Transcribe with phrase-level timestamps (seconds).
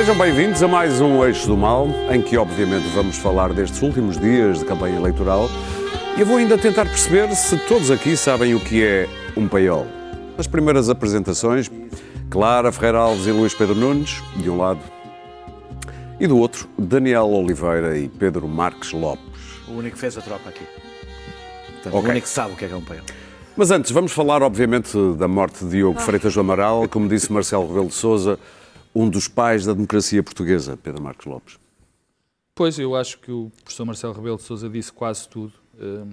[0.00, 4.16] Sejam bem-vindos a mais um Eixo do Mal, em que obviamente vamos falar destes últimos
[4.16, 5.46] dias de campanha eleitoral
[6.16, 9.86] e eu vou ainda tentar perceber se todos aqui sabem o que é um paiol.
[10.38, 11.70] Nas primeiras apresentações,
[12.30, 14.80] Clara Ferreira Alves e Luís Pedro Nunes, de um lado,
[16.18, 19.22] e do outro, Daniel Oliveira e Pedro Marques Lopes.
[19.68, 20.64] O único que fez a tropa aqui.
[21.74, 22.08] Portanto, Ok.
[22.08, 23.04] O único que sabe o que é que é um paiol.
[23.54, 27.66] Mas antes, vamos falar, obviamente, da morte de Diogo Freitas do Amaral, como disse Marcelo
[27.66, 28.38] Rebelo de Sousa,
[28.94, 31.58] um dos pais da democracia portuguesa, Pedro Marques Lopes.
[32.54, 35.52] Pois, eu acho que o professor Marcelo Rebelo de Sousa disse quase tudo.
[35.80, 36.10] Hum,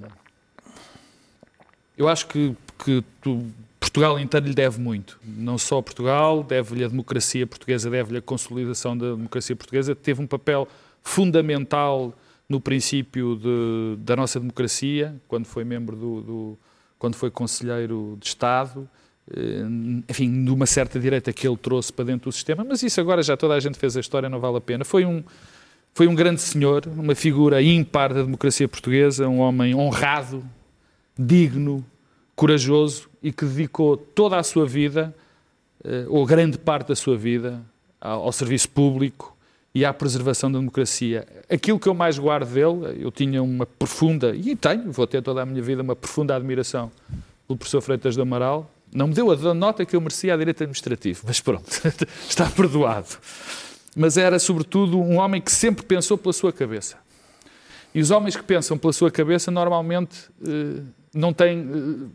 [1.98, 3.48] Eu acho que, que tu-
[3.80, 5.20] Portugal inteiro lhe deve muito.
[5.26, 9.95] Não só Portugal, deve-lhe a democracia portuguesa, deve-lhe a consolidação da democracia portuguesa.
[9.95, 10.67] Teve um papel
[11.02, 12.14] fundamental
[12.47, 16.58] no princípio de- da nossa democracia, quando foi membro do, do-
[17.00, 18.88] quando foi conselheiro de Estado,
[20.08, 23.22] enfim, de uma certa direita que ele trouxe para dentro do sistema, mas isso agora
[23.22, 24.86] já toda a gente fez a história, não vale a pena.
[24.86, 25.23] Foi um,
[25.94, 30.44] foi um grande senhor, uma figura ímpar da democracia portuguesa, um homem honrado,
[31.17, 31.86] digno,
[32.36, 35.14] corajoso e que dedicou toda a sua vida,
[35.84, 37.62] eh, ou grande parte da sua vida,
[38.00, 39.36] ao serviço público
[39.73, 41.28] e à preservação da democracia.
[41.50, 45.41] Aquilo que eu mais guardo dele, eu tinha uma profunda, e tenho, vou ter toda
[45.41, 46.91] a minha vida, uma profunda admiração
[47.47, 48.72] pelo professor Freitas do Amaral.
[48.94, 51.68] Não me deu a nota que eu merecia a direito administrativo, mas pronto,
[52.28, 53.08] está perdoado.
[53.96, 56.98] Mas era, sobretudo, um homem que sempre pensou pela sua cabeça.
[57.94, 60.82] E os homens que pensam pela sua cabeça normalmente eh,
[61.14, 62.08] não têm, eh,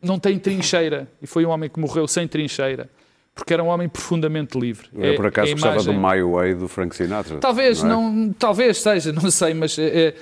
[0.00, 1.08] não têm trincheira.
[1.20, 2.88] E foi um homem que morreu sem trincheira,
[3.34, 4.88] porque era um homem profundamente livre.
[4.94, 7.38] Eu, por acaso, É a gostava imagem- do My Way do Frank Sinatra.
[7.38, 7.86] Talvez, é?
[7.86, 10.14] não, talvez seja, não sei, mas eh,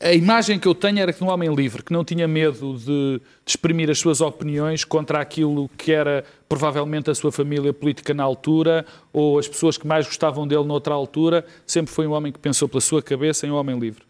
[0.00, 2.84] a imagem que eu tenho era de um homem livre, que não tinha medo de,
[2.84, 8.22] de exprimir as suas opiniões contra aquilo que era provavelmente a sua família política na
[8.22, 11.44] altura ou as pessoas que mais gostavam dele noutra altura.
[11.66, 14.02] Sempre foi um homem que pensou pela sua cabeça em um homem livre.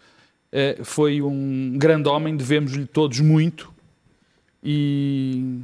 [0.52, 3.72] Eh, foi um grande homem, devemos-lhe todos muito
[4.62, 5.60] e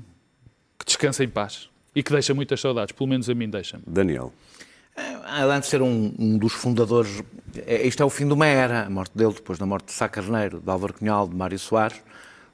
[0.79, 1.69] que descansa em paz.
[1.95, 3.83] E que deixa muitas saudades, pelo menos a mim deixa-me.
[3.87, 4.33] Daniel.
[5.27, 7.23] Além de ser um, um dos fundadores,
[7.67, 9.93] é- isto é o fim de uma era, a morte dele, depois da morte de
[9.93, 12.01] Sá Carneiro, de Álvaro Cunhal, de Mário Soares,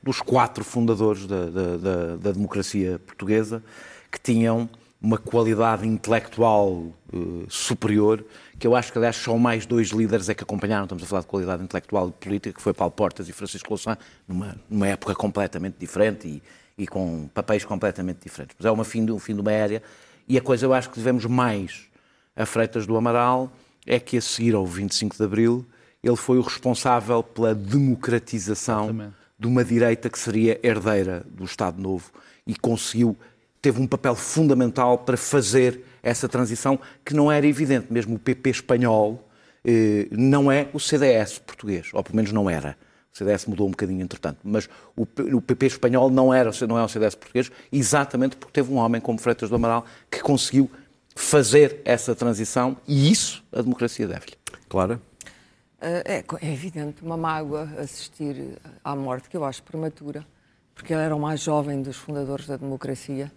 [0.02, 3.62] dos quatro fundadores da, da- da- da democracia portuguesa,
[4.10, 4.68] que tinham
[5.00, 8.24] uma qualidade intelectual eh, superior,
[8.58, 11.22] que eu acho que, aliás, só mais dois líderes é que acompanharam, estamos a falar
[11.22, 13.96] de qualidade intelectual e política, que foi Paulo Portas e Francisco Louçã,
[14.28, 16.42] numa, numa época completamente diferente e,
[16.82, 18.54] e com papéis completamente diferentes.
[18.58, 19.82] Mas é uma fim de, um fim de uma era,
[20.28, 21.90] e a coisa eu acho que devemos mais
[22.36, 23.52] a Freitas do Amaral
[23.86, 25.66] é que a seguir ao 25 de Abril
[26.02, 29.14] ele foi o responsável pela democratização Exatamente.
[29.38, 32.10] de uma direita que seria herdeira do Estado Novo
[32.46, 33.16] e conseguiu,
[33.60, 37.86] teve um papel fundamental para fazer essa transição que não era evidente.
[37.92, 39.28] Mesmo o PP espanhol
[39.64, 42.76] eh, não é o CDS português, ou pelo menos não era.
[43.14, 46.82] O CDS mudou um bocadinho entretanto, mas o, o PP espanhol não, era, não é
[46.82, 50.70] o CDS português, exatamente porque teve um homem como Freitas do Amaral que conseguiu
[51.14, 54.34] fazer essa transição e isso a democracia deve-lhe.
[54.68, 55.00] Clara?
[55.80, 60.24] É, é evidente, uma mágoa assistir à morte, que eu acho prematura,
[60.74, 63.32] porque ele era o mais jovem dos fundadores da democracia,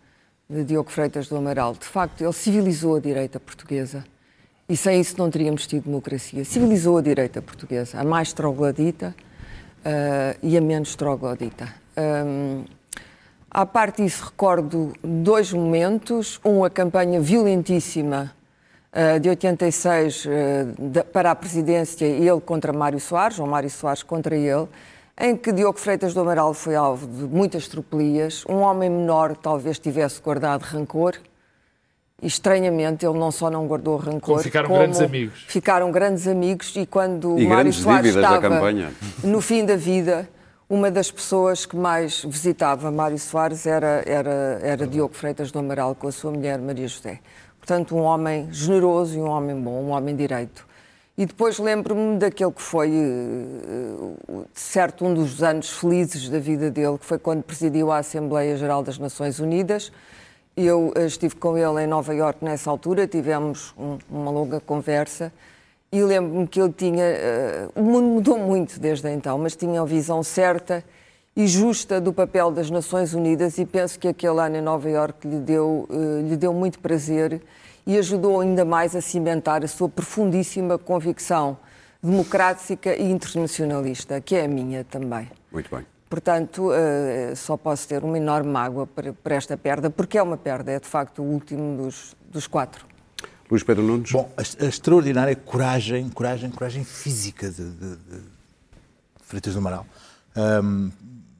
[0.47, 1.74] de Diogo Freitas do Amaral.
[1.74, 4.06] De facto, ele civilizou a direita portuguesa
[4.69, 6.46] e sem isso não teríamos tido democracia.
[6.46, 9.16] Civilizou a direita portuguesa, a mais troglodita
[9.84, 11.74] eh, e a menos troglodita.
[11.97, 12.66] Hum,
[13.56, 16.42] à parte disso, recordo dois momentos.
[16.44, 18.34] Um, a campanha violentíssima
[18.92, 24.36] eh, de 86 eh, para a presidência, ele contra Mário Soares, ou Mário Soares contra
[24.36, 24.68] ele,
[25.18, 28.44] em que Diogo Freitas do Amaral foi alvo de muitas tropelias.
[28.46, 31.14] Um homem menor talvez tivesse guardado rancor.
[32.22, 35.46] E, estranhamente, ele não só não guardou rancor, Como ficaram grandes amigos.
[35.47, 38.91] Ficaram grandes amigos e quando E Mário Soares estava campanha.
[39.24, 40.28] no fim da vida,
[40.70, 45.94] uma das pessoas que mais visitava Mário Soares era, era, era Diogo Freitas do Amaral
[45.96, 47.20] com a sua mulher Maria José.
[47.59, 50.66] Portanto, um homem generoso e um homem bom, um homem direito.
[51.17, 56.97] E depois lembro-me daquele que foi, eh, certo, um dos anos felizes da vida dele,
[56.97, 59.91] que foi quando presidiu a Assembleia Geral das Nações Unidas.
[60.58, 65.32] Eu eh, estive com ele em Nova Iorque nessa altura, tivemos um- uma longa conversa
[65.96, 67.03] e lembro-me que ele tinha.
[67.03, 70.84] eh, o mundo mudou muito desde então, mas tinha a visão certa
[71.34, 75.26] e justa do papel das Nações Unidas e penso que aquele ano em Nova Iorque
[75.26, 77.42] lhe deu, eh, lhe deu muito prazer
[77.88, 81.58] e ajudou ainda mais a cimentar a sua profundíssima convicção
[82.03, 85.30] democrática e internacionalista, que é a minha também.
[85.50, 85.86] Muito bem.
[86.09, 90.36] Portanto, eh, só posso ter uma enorme mágoa para, para esta perda, porque é uma
[90.36, 92.86] perda, é de facto o último dos, dos quatro.
[93.50, 94.12] Luís Pedro Nunes?
[94.12, 98.22] Bom, a, a extraordinária coragem, coragem, coragem física de, de, de
[99.22, 99.86] Freitas do Amaral.
[100.36, 100.92] Um,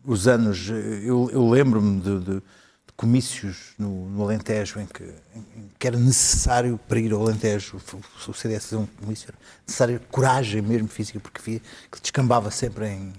[0.04, 2.42] os anos, eu, eu lembro-me de, de,
[2.96, 7.78] comícios no, no Alentejo em que, em que, era necessário para ir ao Alentejo,
[8.28, 9.38] o CDS fazer um comício, era
[9.68, 11.62] necessário coragem mesmo física, porque via
[11.92, 13.13] que descambava sempre em,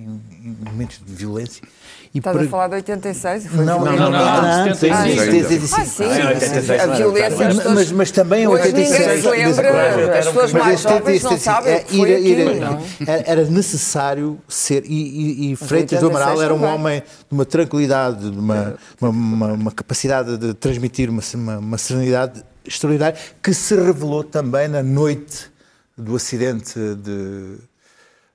[0.00, 1.62] em, momentos de violência.
[2.12, 2.46] E Estás para...
[2.46, 3.46] a falar de 86?
[3.46, 5.74] Foi não, não, não, não, não, não, 75.
[5.74, 6.04] Ah, sim,
[6.72, 7.46] a violência...
[7.46, 9.24] Mas, mas, mas também em 86...
[9.24, 11.84] Ninguém lembra, as pessoas mais jovens não sabem.
[13.06, 14.84] Era necessário ser...
[14.86, 19.72] E, e, e Freitas do Amaral era um homem de uma tranquilidade, de uma, uma,
[19.72, 25.50] capacidade de transmitir uma serenidade extraordinária, que se revelou também na noite
[25.96, 27.58] do acidente de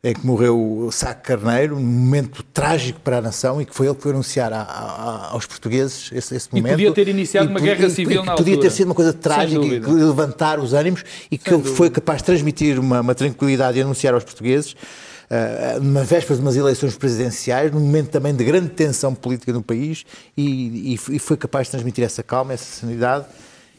[0.06, 3.88] em que morreu o Sá Carneiro, um momento trágico para a nação e que foi
[3.88, 6.68] ele que foi anunciar a, a, aos portugueses esse, esse momento.
[6.68, 9.12] E podia ter iniciado e, uma guerra civil e, na podia ter sido uma coisa
[9.12, 11.76] trágica e levantar os ânimos e que Sem ele dúvida.
[11.76, 16.42] foi capaz de transmitir uma, uma tranquilidade e anunciar aos portugueses uh, numa véspera de
[16.42, 20.06] umas eleições presidenciais, num momento também de grande tensão política no país
[20.38, 23.26] e, e, foi capaz de transmitir essa calma, essa sanidade.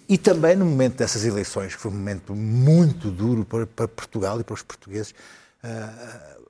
[0.09, 4.41] E também no momento dessas eleições, que foi um momento muito duro para, para Portugal
[4.41, 5.15] e para os portugueses,
[5.67, 6.47] uh,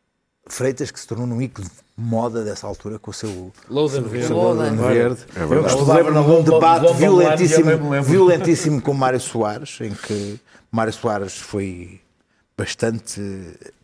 [0.49, 4.33] Freitas, que se tornou num ícone de moda dessa altura com o seu Loden Verde.
[4.33, 5.27] Loden Verde.
[5.35, 10.39] É Eu lembro num debate violentíssimo, violentíssimo com Mário Soares, em que
[10.71, 12.01] Mário Soares foi
[12.57, 13.21] bastante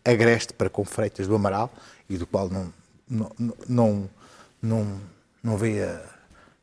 [0.05, 1.71] agreste para com Freitas do Amaral
[2.09, 2.73] e do qual não,
[3.09, 3.33] não,
[3.69, 4.11] não,
[4.63, 5.01] não,
[5.43, 6.01] não veio a,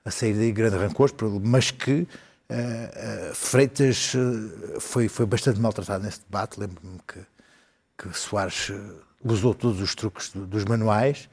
[0.06, 1.12] a sair daí grande rancor,
[1.42, 2.08] mas que
[2.50, 4.14] uh, uh, Freitas
[4.80, 6.58] foi, foi bastante maltratado nesse debate.
[6.58, 7.20] Lembro-me que
[8.00, 8.80] que Soares eh,
[9.24, 11.30] usou todos os truques dos manuais.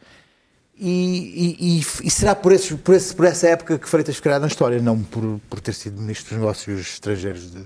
[0.79, 4.47] E, e, e, será por, esses, por, esse, por, essa época que Freitas ficará na
[4.47, 7.65] história, não por, por ter sido Ministro dos Negócios Estrangeiros de,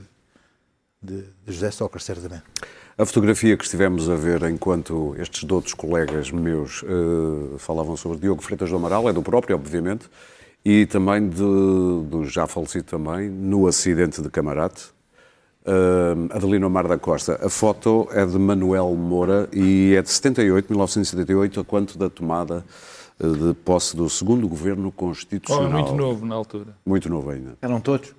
[1.03, 2.45] de, de José Sócrates, certamente.
[2.97, 8.43] A fotografia que estivemos a ver enquanto estes outros colegas meus uh, falavam sobre Diogo
[8.43, 10.09] Freitas do Amaral, é do próprio, obviamente,
[10.65, 14.93] e também de, do já falecido também, no acidente de Camarate,
[15.63, 17.39] Uh, Adelino Mar da Costa.
[17.45, 22.65] A foto é de Manuel Moura e é de 78, 1978, a quanto da tomada
[23.21, 25.67] uh, de posse do segundo governo constitucional.
[25.67, 26.69] Oh, muito novo na altura.
[26.85, 27.59] Muito novo ainda.
[27.61, 28.15] Eram todos?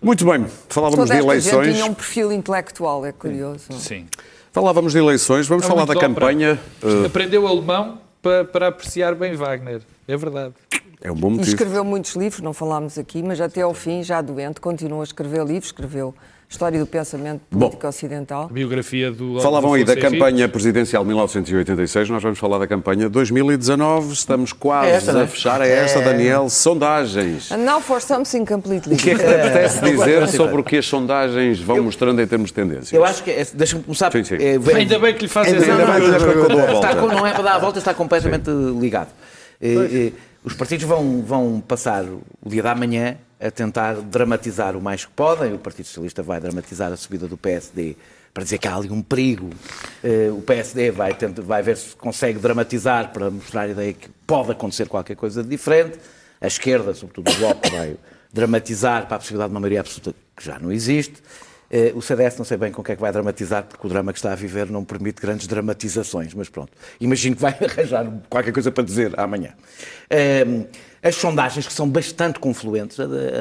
[0.00, 1.66] Muito bem, falávamos Toda de eleições.
[1.66, 3.72] Gente tinha um perfil intelectual, é curioso.
[3.72, 4.06] Sim.
[4.52, 6.58] Falávamos de eleições, vamos é falar da campanha.
[6.82, 7.06] Uh...
[7.06, 10.54] Aprendeu alemão para, para apreciar bem Wagner, é verdade.
[11.00, 11.48] É um bom motivo.
[11.48, 15.04] E escreveu muitos livros, não falámos aqui, mas até ao fim, já doente, continua a
[15.04, 16.14] escrever livros, escreveu
[16.50, 18.44] História do Pensamento Político Bom, Ocidental.
[18.44, 19.38] A biografia do...
[19.38, 24.94] Falavam aí da campanha presidencial 1986, nós vamos falar da campanha 2019, estamos quase é
[24.94, 26.04] esta, a fechar, é esta, é...
[26.04, 27.52] Daniel, sondagens.
[27.52, 30.78] And now for something completely O que é que te apetece dizer sobre o que
[30.78, 32.92] as sondagens vão eu, mostrando em termos de tendências?
[32.94, 34.10] Eu acho que, é, deixa-me começar...
[34.10, 34.36] Sim, sim.
[34.36, 35.70] É, Ainda bem que lhe fazes essa...
[35.70, 36.88] Ainda bem que lhe dou a volta.
[36.88, 38.80] Está, não é para dar a volta, está completamente sim.
[38.80, 39.10] ligado.
[40.48, 45.10] Os partidos vão, vão passar o dia da manhã a tentar dramatizar o mais que
[45.10, 45.52] podem.
[45.52, 47.94] O Partido Socialista vai dramatizar a subida do PSD
[48.32, 49.50] para dizer que há ali um perigo.
[50.02, 54.08] Eh, o PSD vai, tentar, vai ver se consegue dramatizar para mostrar a ideia que
[54.26, 55.98] pode acontecer qualquer coisa de diferente.
[56.40, 57.98] A esquerda, sobretudo o Bloco, vai
[58.32, 61.22] dramatizar para a possibilidade de uma maioria absoluta que já não existe.
[61.70, 63.90] Uh, o CDS não sei bem com o que é que vai dramatizar, porque o
[63.90, 66.72] drama que está a viver não permite grandes dramatizações, mas pronto.
[66.98, 69.52] Imagino que vai arranjar qualquer coisa para dizer amanhã.
[70.10, 70.66] Uh,
[71.02, 72.96] as sondagens que são bastante confluentes,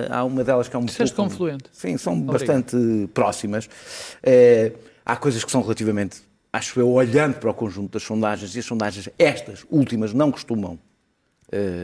[0.10, 1.31] há uma delas que é um Disseste pouco...
[1.31, 1.69] confluente.
[1.72, 2.34] Sim, são Obrigado.
[2.34, 3.65] bastante próximas.
[3.65, 8.60] Uh, há coisas que são relativamente, acho eu, olhando para o conjunto das sondagens, e
[8.60, 10.77] as sondagens, estas últimas, não costumam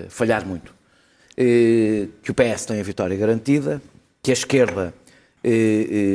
[0.09, 0.75] falhar muito.
[1.37, 3.81] que o PS tem a vitória garantida,
[4.21, 5.02] que a esquerda eh, eh,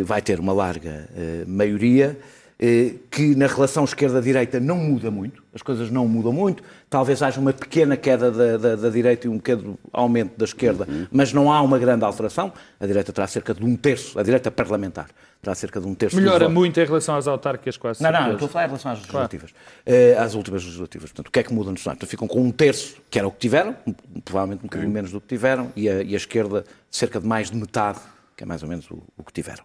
[0.05, 2.19] vai ter uma larga eh, maioria,
[3.11, 7.53] que na relação esquerda-direita não muda muito, as coisas não mudam muito, talvez haja uma
[7.53, 11.07] pequena queda da, da, da direita e um pequeno aumento da esquerda, uhum.
[11.13, 12.53] mas não há uma grande alteração.
[12.81, 15.07] A direita terá cerca de um terço, a direita parlamentar
[15.41, 16.17] terá cerca de um terço.
[16.17, 18.03] Melhora muito em relação às autárquicas, quase.
[18.03, 19.55] Não, não, eu estou a falar em relação às legislativas.
[19.85, 20.21] Claro.
[20.21, 21.11] às últimas legislativas.
[21.11, 22.09] Portanto, o que é que muda nos Santos?
[22.09, 23.77] Ficam com um terço, que era o que tiveram,
[24.25, 27.51] provavelmente um bocadinho menos do que tiveram, e a, e a esquerda cerca de mais
[27.51, 28.01] de metade
[28.39, 29.65] que é mais ou menos o, o que tiveram.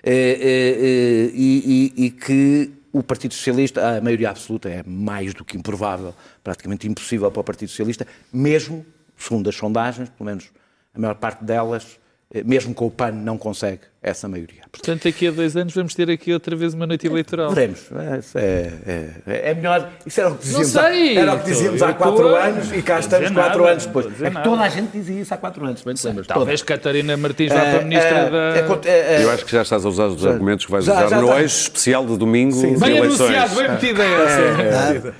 [0.00, 5.34] É, é, é, e, e, e, que o Partido Socialista, a maioria absoluta, é mais
[5.34, 8.86] do que improvável, praticamente impossível para o Partido Socialista, mesmo,
[9.16, 10.50] segundo as sondagens, pelo menos
[10.94, 12.01] a maior parte delas, eh,
[12.44, 14.62] mesmo com o PAN, não consegue essa maioria.
[14.72, 17.50] Portanto, daqui a dois anos vamos ter aqui outra vez uma noite eleitoral.
[17.52, 17.88] Veremos.
[18.34, 19.88] É, é, é, é melhor.
[20.04, 22.36] Isso era o que dizíamos, Não sei, há, era o que dizíamos há quatro estou
[22.36, 24.06] anos e cá estamos quatro nada, anos depois.
[24.22, 26.26] É que toda a gente dizia isso há quatro anos, bem lembras?
[26.26, 27.70] Talvez Catarina Martins vá Toda.
[27.70, 28.36] para a Ministra Eh, da...
[28.36, 30.94] eh, eh, eh, Eu acho que já estás a usar os argumentos que vais Já-
[30.94, 31.40] usar já no está.
[31.42, 33.20] eixo especial de domingo de Bem eleições.
[33.36, 35.14] anunciado, bem metida essa.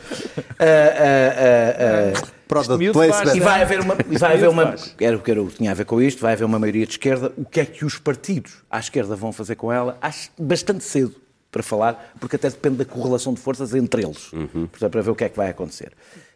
[2.52, 3.34] Product placement.
[3.36, 3.96] E vai haver uma.
[4.10, 6.44] E vai haver uma era o que era- tinha a ver com isto, vai haver
[6.44, 7.32] uma maioria de esquerda.
[7.36, 9.96] O que é que os partidos à esquerda vão fazer com ela?
[10.00, 11.14] Acho bastante cedo
[11.52, 14.30] para falar, porque até depende da correlação de forças entre eles.
[14.70, 15.92] Portanto, para ver o que é que vai acontecer.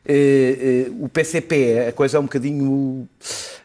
[0.09, 3.09] Eh, eh, o PCP, a coisa é um bocadinho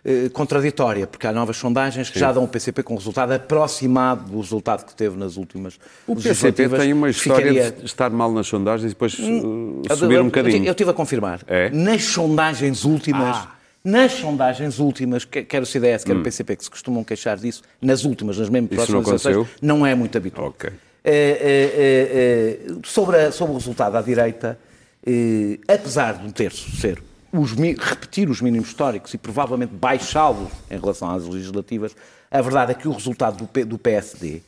[0.03, 4.31] eh, contraditória, porque há novas sondagens que já dão o PCP com um resultado aproximado
[4.31, 5.77] do resultado que teve nas últimas
[6.07, 9.95] O PCP tem uma história Ficaria- de estar mal nas sondagens e depois uh, eu-
[9.97, 10.65] subir eu- um bocadinho.
[10.65, 11.41] Eu, estive a confirmar.
[11.47, 11.69] É?
[11.69, 13.51] Nas sondagens últimas, Ah.
[13.83, 17.61] nas sondagens últimas, que- quer o CDS, quer o PCP, que se costumam queixar disso,
[17.81, 18.73] nas últimas, nas mesmas Hum.
[18.73, 19.57] Não próximas eleições, aconteceu?
[19.61, 20.47] não é muito habitual.
[20.47, 20.71] Ok.
[21.03, 24.57] Eh, eh, eh, sobre, a- sobre o resultado à direita,
[25.05, 27.01] eh, apesar de um terço ser
[27.33, 31.95] os repetir os mínimos históricos e provavelmente baixá-los em relação às legislativas,
[32.29, 34.41] a verdade é que o resultado do, P- do PSD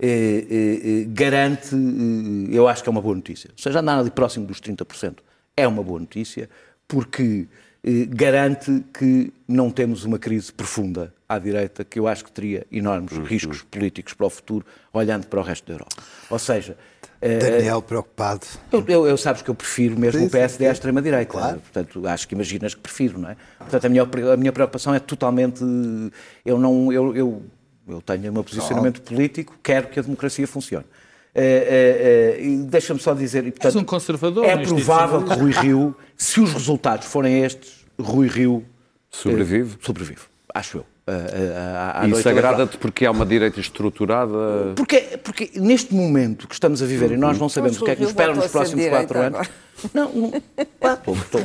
[0.00, 1.74] eh, eh, garante,
[2.50, 3.50] eu acho que é uma boa notícia.
[3.56, 5.16] Ou seja, andar ali próximo dos 30%
[5.56, 6.48] é uma boa notícia,
[6.86, 7.46] porque
[8.10, 13.12] garante que não temos uma crise profunda à direita, que eu acho que teria enormes
[13.12, 13.22] Uhum.
[13.24, 15.96] riscos políticos para o futuro, olhando para o resto da Europa.
[16.30, 16.76] Ou seja,
[17.20, 18.46] eh, Daniel preocupado.
[18.72, 21.32] eu, eu, eu sabes que eu prefiro mesmo Sim, o PSD à extrema-direita.
[21.32, 21.60] Claro.
[21.60, 23.36] Portanto, acho que imaginas que prefiro, não é?
[23.58, 25.62] Portanto, a minha, a minha preocupação é totalmente.
[26.44, 26.90] Eu não.
[26.92, 27.42] Eu, eu,
[27.86, 30.86] eu tenho o meu posicionamento político, quero que a democracia funcione.
[31.34, 33.46] Eh, eh, e deixa-me só dizer.
[33.46, 37.84] E, portanto, um conservador É no provável que Rui Rio, se os resultados forem estes,
[38.00, 38.64] Rui Rio.
[39.10, 39.76] Sobrevive?
[39.80, 40.22] sobrevive,
[40.54, 40.86] acho eu.
[41.10, 44.72] À- à E noite isso agrada-te porque há uma direita estruturada.
[44.76, 47.94] Porque, porque neste momento que estamos a viver e nós não sabemos o que é
[47.96, 49.38] que nos espera nos próximos quatro anos.
[49.38, 49.48] agora.
[49.94, 50.30] Não, não.
[50.80, 51.40] Pá, estou- estou-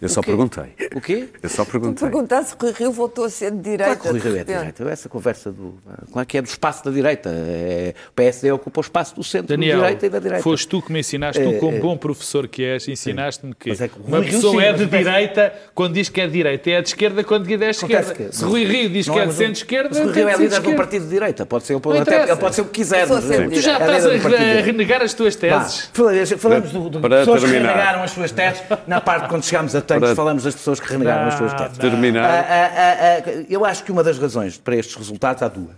[0.00, 0.64] Eu só perguntei.
[0.94, 1.28] O quê?
[1.42, 2.08] Eu só perguntei.
[2.08, 3.84] Perguntar se Rui Rio voltou a ser de direita.
[3.96, 4.84] Claro que o Rui Rio é de direita.
[4.90, 5.74] Essa conversa do.
[6.12, 7.30] Claro que é do espaço da direita.
[7.32, 10.42] É, o PSD ocupa o espaço do centro Daniel, da direita e da direita.
[10.42, 13.98] foste tu que me ensinaste, tu como bom professor que és, ensinaste-me que, é que
[13.98, 16.88] o uma pessoa sim, é de direita quando diz que é de direita, é de
[16.88, 18.14] esquerda quando diz que é de esquerda.
[18.14, 20.28] que- Se Rui Rio diz Não que é é, de o- centro-esquerda, o Rui Rio
[20.28, 21.46] é de líder de um partido de direita.
[21.46, 23.02] Pode ser, até, ele pode ser o que quiser.
[23.02, 25.90] É- Tu já é estás a renegar as tuas teses.
[26.38, 28.62] falamos- do, pessoas que renegaram as suas teses.
[28.86, 31.58] Na parte quando chegámos a tanques, Para- falamos das pessoas que renegaram as suas Não,
[31.58, 31.78] teses.
[31.78, 31.90] não.
[31.90, 32.24] Terminar.
[32.24, 35.76] Ah, ah, ah, ah, eu acho que uma das razões para estes resultados há duas.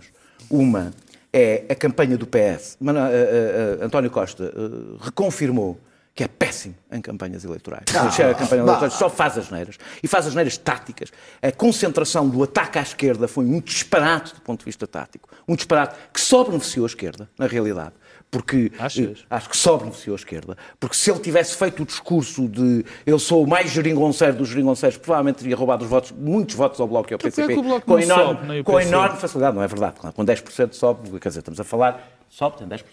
[0.49, 0.91] Uma
[1.31, 2.75] é a campanha do PS.
[2.79, 5.79] Mano- ah, ah, ah, António Costa ah, reconfirmou
[6.15, 7.83] que é péssimo em campanhas eleitorais.
[7.95, 9.77] A campanha eleitoral só faz as neiras.
[10.03, 11.11] E faz as neiras táticas.
[11.41, 15.29] A concentração do ataque à esquerda foi um disparate do ponto de vista tático.
[15.47, 17.93] Um disparate que só beneficiou a esquerda, na realidade.
[18.31, 19.19] Porque Achas?
[19.19, 20.55] eh, acho que só beneficiou a esquerda.
[20.79, 24.97] Porque se ele tivesse feito o discurso de eu sou o mais geringonceiro dos geringonceiros,
[24.97, 27.55] provavelmente teria roubado os votos, muitos votos ao Bloco e ao Então, PCP.
[27.55, 29.55] porque é com enorme, sobe, com enorme facilidade.
[29.55, 29.95] Não é verdade.
[30.13, 32.83] Com 10% sobe, quer dizer, estamos a falar, sobe, tem 10%.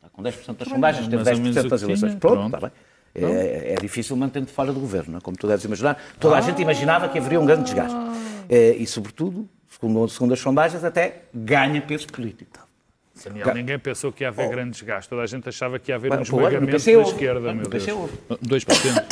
[0.00, 2.14] Está com 10% das sondagens, menos 10% o das eleições.
[2.16, 2.70] Pronto, está bem.
[3.14, 5.20] É, é difícil manter-te fora do governo, é?
[5.20, 6.00] como tu deves imaginar.
[6.18, 7.96] Toda a gente imaginava que haveria um grande desgaste.
[8.48, 12.58] É, e, sobretudo, segundo, segundo as sondagens, até ganha peso político.
[13.24, 15.08] Daniel, ninguém pensou que ia haver grande desgaste.
[15.08, 17.88] Toda a gente achava que ia haver um esmagamento da esquerda, meu Deus.
[17.88, 18.12] houve.
[18.42, 19.02] 2%.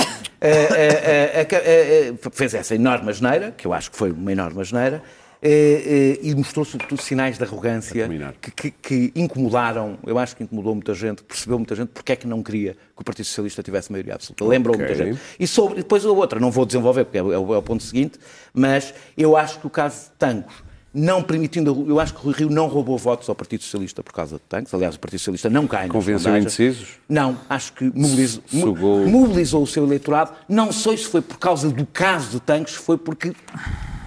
[0.40, 4.30] Eh, eh, eh, eh, eh, fez essa enorme asneira, que eu acho que foi uma
[4.30, 5.02] enorme asneira,
[5.42, 8.08] e mostrou sobretudo sinais de arrogância
[8.40, 12.16] que, que- que incomodaram, eu acho que incomodou muita gente, percebeu muita gente porque é
[12.16, 14.44] que não queria que o Partido Socialista tivesse maioria absoluta.
[14.44, 14.84] Lembrou Ok.
[14.86, 15.20] muita gente.
[15.38, 17.62] E sobre, depois a outra, não vou desenvolver porque é, o- é o é o
[17.62, 18.18] ponto seguinte,
[18.52, 20.54] mas eu acho que o caso de Tancos,
[20.98, 24.12] não permitindo, eu acho que o Rui Rio não roubou votos ao Partido Socialista por
[24.12, 26.88] causa de Tancos, aliás o Partido Socialista não cai Convenceu indecisos?
[27.08, 30.32] Não, acho que mobilizou, Sugou- mobilizou o seu eleitorado.
[30.48, 33.32] Não sei se foi por causa do caso de Tanques, foi porque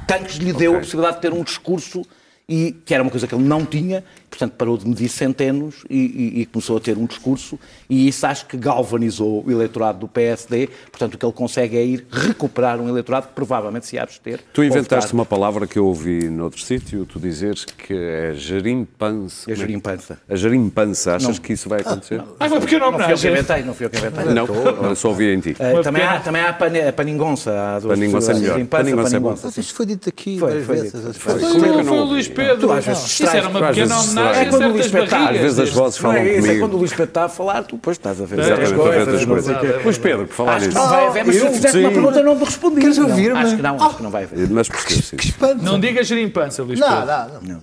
[0.07, 2.01] Tanques lhe deu a possibilidade de ter um discurso
[2.47, 5.97] e que era uma coisa que ele não tinha, portanto parou de medir centenos e,
[5.97, 7.59] e- e começou a ter um discurso
[7.89, 11.83] e isso acho que galvanizou o eleitorado do PSD, portanto o que ele consegue é
[11.85, 14.39] ir recuperar um eleitorado que provavelmente se ia abster.
[14.53, 15.13] Tu ou inventaste votar.
[15.13, 19.51] uma palavra que eu ouvi noutro sítio, tu dizeres que é gerimpança.
[19.51, 20.17] É gerimpança.
[20.29, 21.43] A gerimpança, achas Não.
[21.43, 22.21] que isso vai acontecer?
[22.39, 23.31] Ah, foi pequena Não fui eu que homenagem.
[23.31, 24.25] inventei, não fui eu que inventei.
[24.33, 24.45] Não,
[24.89, 25.55] eu só ouvi em ti.
[25.59, 27.51] Uma também, há, também há a, pane- a paningonça.
[27.51, 28.65] Há duas Paningonça é melhor.
[28.65, 29.61] Paningonça é paningonça, Mas sim.
[29.61, 31.17] isto foi dito aqui Foi, várias foi vezes.
[31.17, 31.39] Foi.
[31.39, 31.51] foi.
[31.51, 32.13] Como é que eu não foi o ouvi?
[32.13, 32.67] Luís Pedro.
[32.67, 35.37] Tu às vezes Isso era uma pequena vezes homenagem É quando o Luís está, às
[35.37, 36.59] vezes as vozes Não falam é isso, é comigo.
[36.59, 39.83] quando o Luís Pedro está a falar, tu depois estás a ver ver coisas, coisas.
[39.83, 40.79] Luís Pedro, por falar Acho que nisso.
[40.79, 42.81] não vai haver, mas se eu- fizeste uma pergunta não te respondi.
[42.81, 43.37] Queres Não, ouvir-me?
[43.39, 44.49] Acho que não, acho que não vai haver.
[44.49, 45.17] Mas sim.
[45.17, 45.63] Que espanto.
[45.63, 47.05] Não digas gerimpança, Luís Não, Pedro.
[47.07, 47.61] não, não.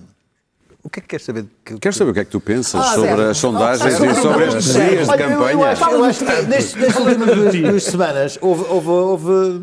[0.81, 1.45] O que é que queres saber?
[1.65, 4.15] Que- Quero saber o que é que tu pensas Ah, sobre as sondagens Ah, e
[4.15, 5.67] sobre estes dias de Olha, eu- Eu, campanha.
[5.71, 9.61] acho, eu acho que nestas, nestas últimas duas, duas semanas houve, houve- houve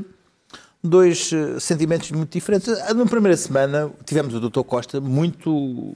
[0.84, 2.68] dois eh, sentimentos muito diferentes.
[2.94, 4.60] Na primeira semana tivemos o Dr.
[4.62, 5.94] Costa muito,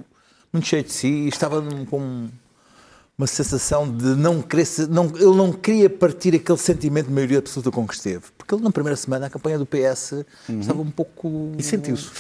[0.53, 2.29] muito cheio de si e estava com
[3.17, 7.71] uma sensação de não querer não, ele não queria partir aquele sentimento de maioria absoluta
[7.71, 8.25] com que esteve.
[8.37, 11.53] Porque ele na primeira semana, a campanha do PS estava um pouco...
[11.59, 12.11] E sentiu-se.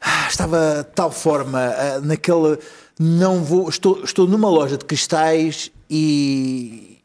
[0.00, 2.58] Ah, estava de tal forma ah, naquela
[2.98, 6.95] não vou estou, estou numa loja de cristais e,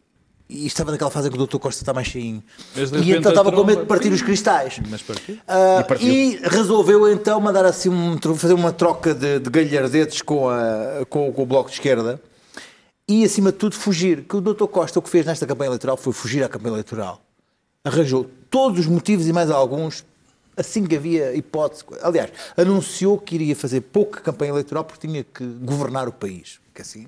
[0.52, 1.58] e estava naquela fase em que o Dr.
[1.58, 2.44] Costa está mais cheinho
[3.02, 5.38] e então estava com medo de partir os cristais Mas partiu.
[5.48, 11.06] Ah, e, resolveu então mandar assim um, fazer uma troca de, de galhardetes com, a,
[11.10, 12.22] com, com o Bloco de Esquerda
[13.08, 14.66] e acima de tudo fugir que o Dr.
[14.66, 17.22] Costa o que fez nesta campanha eleitoral foi fugir à campanha eleitoral
[17.84, 20.06] arranjou todos os motivos e mais alguns
[20.56, 21.84] assim que havia hipótese.
[22.02, 26.60] Aliás, anunciou que iria fazer pouca campanha eleitoral porque tinha que governar o país.
[26.74, 27.08] Que assim,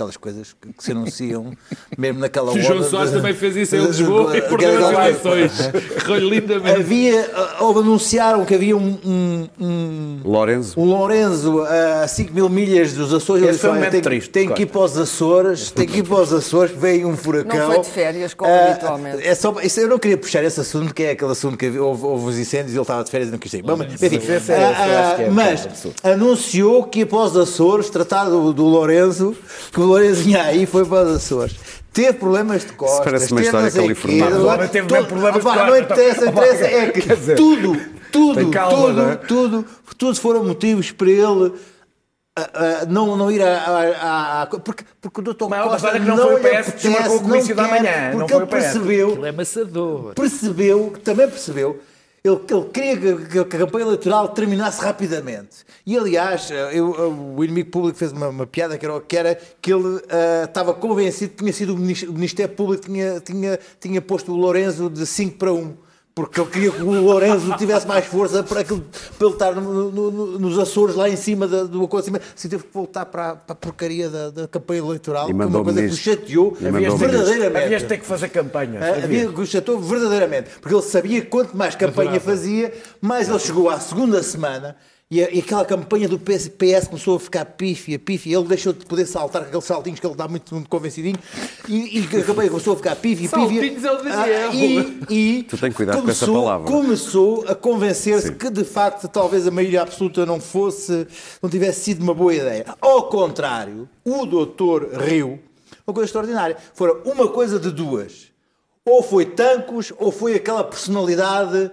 [0.00, 1.52] aquelas coisas que, que se anunciam
[1.98, 2.62] mesmo naquela O hora.
[2.62, 5.52] João Soares de- também fez isso em de- Lisboa e de- perdeu as eleições.
[6.06, 6.80] Correu lindamente.
[6.80, 10.80] Havia, ah, houve, anunciaram que havia um, um, um, Lourenço.
[10.80, 11.60] um Lourenço
[12.02, 13.42] a 5 mil milhas dos Açores.
[13.42, 15.70] Ele Esse foi um disse, "Olha, momento tem, triste, tem que ir para os Açores,
[15.70, 17.58] tem que ir para os Açores, veio um furacão.
[17.58, 19.26] Não foi de férias, como Ah, habitualmente.
[19.26, 22.04] É só, isso, eu não queria puxar esse assunto, que é aquele assunto que houve,
[22.06, 23.62] houve os incêndios e ele estava de férias e não quis sair.
[23.64, 24.16] Mas, enfim,
[24.48, 25.68] é- ah, é mas
[26.02, 29.34] anunciou que para os Açores tratar do, do Lourenço,
[29.72, 29.84] que o
[30.18, 31.56] Vinha aí e foi para os Açores.
[31.92, 33.04] Teve problemas de costas.
[33.04, 34.38] parece uma história californiana.
[34.38, 35.84] homem teve mesmo problemas de Opá, Não costas.
[35.90, 37.76] interessa, interessa, é que dizer, tudo,
[38.12, 39.16] tudo, calma, tudo, é?
[39.16, 39.66] tudo,
[39.98, 41.52] tudo foram motivos para ele
[42.36, 43.56] ah, ah, não, não ir à.
[43.58, 45.46] à- à- porque, porque o Dr.
[45.50, 47.20] Mas a Costa coisa é que não não foi o PS que apetece, desmarcou o
[47.22, 50.14] comício da manhã, não Porque foi ele percebeu, Ele é amassador.
[50.14, 51.80] percebeu, também percebeu,
[52.22, 55.64] ele, ele queria que, a campanha eleitoral terminasse rapidamente.
[55.86, 59.72] E, aliás, eu- o inimigo público fez uma, uma piada que era, que era que
[59.72, 64.32] ele ah, estava convencido que tinha sido o Ministério Público que tinha, tinha, tinha posto
[64.32, 65.74] o Lourenço de 5 para 1.
[66.12, 68.84] Porque ele queria que o Lourenço tivesse mais força para, aquilo,
[69.16, 72.24] para ele estar no- no- no- nos Açores, lá em cima da- do acontecimento.
[72.34, 75.40] Se teve que voltar para, a- para a porcaria da, da campanha eleitoral, E que
[75.40, 76.56] é uma coisa que o chateou
[76.98, 77.64] verdadeiramente.
[77.64, 78.82] Havias de ter que fazer campanhas.
[78.82, 79.04] Ah, havia.
[79.04, 83.38] Havia que o chateau verdadeiramente, porque ele sabia que quanto mais campanha fazia, mais ele
[83.38, 84.76] chegou à segunda semana
[85.10, 88.38] e, e aquela campanha do PS, PS começou a ficar pífia, pífia.
[88.38, 91.18] Ele deixou de poder saltar com aqueles saltinhos que ele dá muito, muito convencidinho
[91.68, 93.82] e, e a campanha começou a ficar pífia, pífia.
[93.82, 96.70] Saltinhos Ah, e, e Tu tem cuidado com essa começou, palavra.
[96.70, 101.08] Começou a convencer-se que de facto talvez a maioria absoluta não fosse,
[101.42, 102.64] não tivesse sido uma boa ideia.
[102.80, 105.40] Ao contrário, o doutor Rio,
[105.84, 108.30] uma coisa extraordinária, fora uma coisa de duas.
[108.84, 111.72] Ou foi Tancos, ou foi aquela personalidade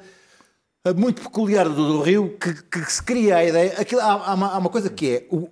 [0.94, 3.74] muito peculiar do, do Rio que, que se cria a ideia.
[3.78, 5.50] Aquilo, há, há uma, há uma coisa que é o,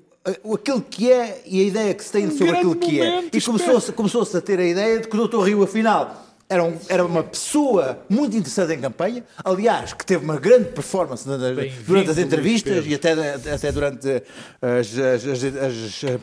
[0.54, 3.10] aquilo que é e a ideia que se tem sobre grande aquilo que é.
[3.16, 5.42] momento, E começou-se começou a ter a ideia de que o Dr.
[5.44, 10.38] Rio, afinal, era, um- era uma pessoa muito interessante em campanha, aliás, que teve uma
[10.40, 11.38] grande performance na-
[11.88, 13.12] durante as entrevistas e até,
[13.54, 14.08] até durante
[14.62, 16.20] as- as- as-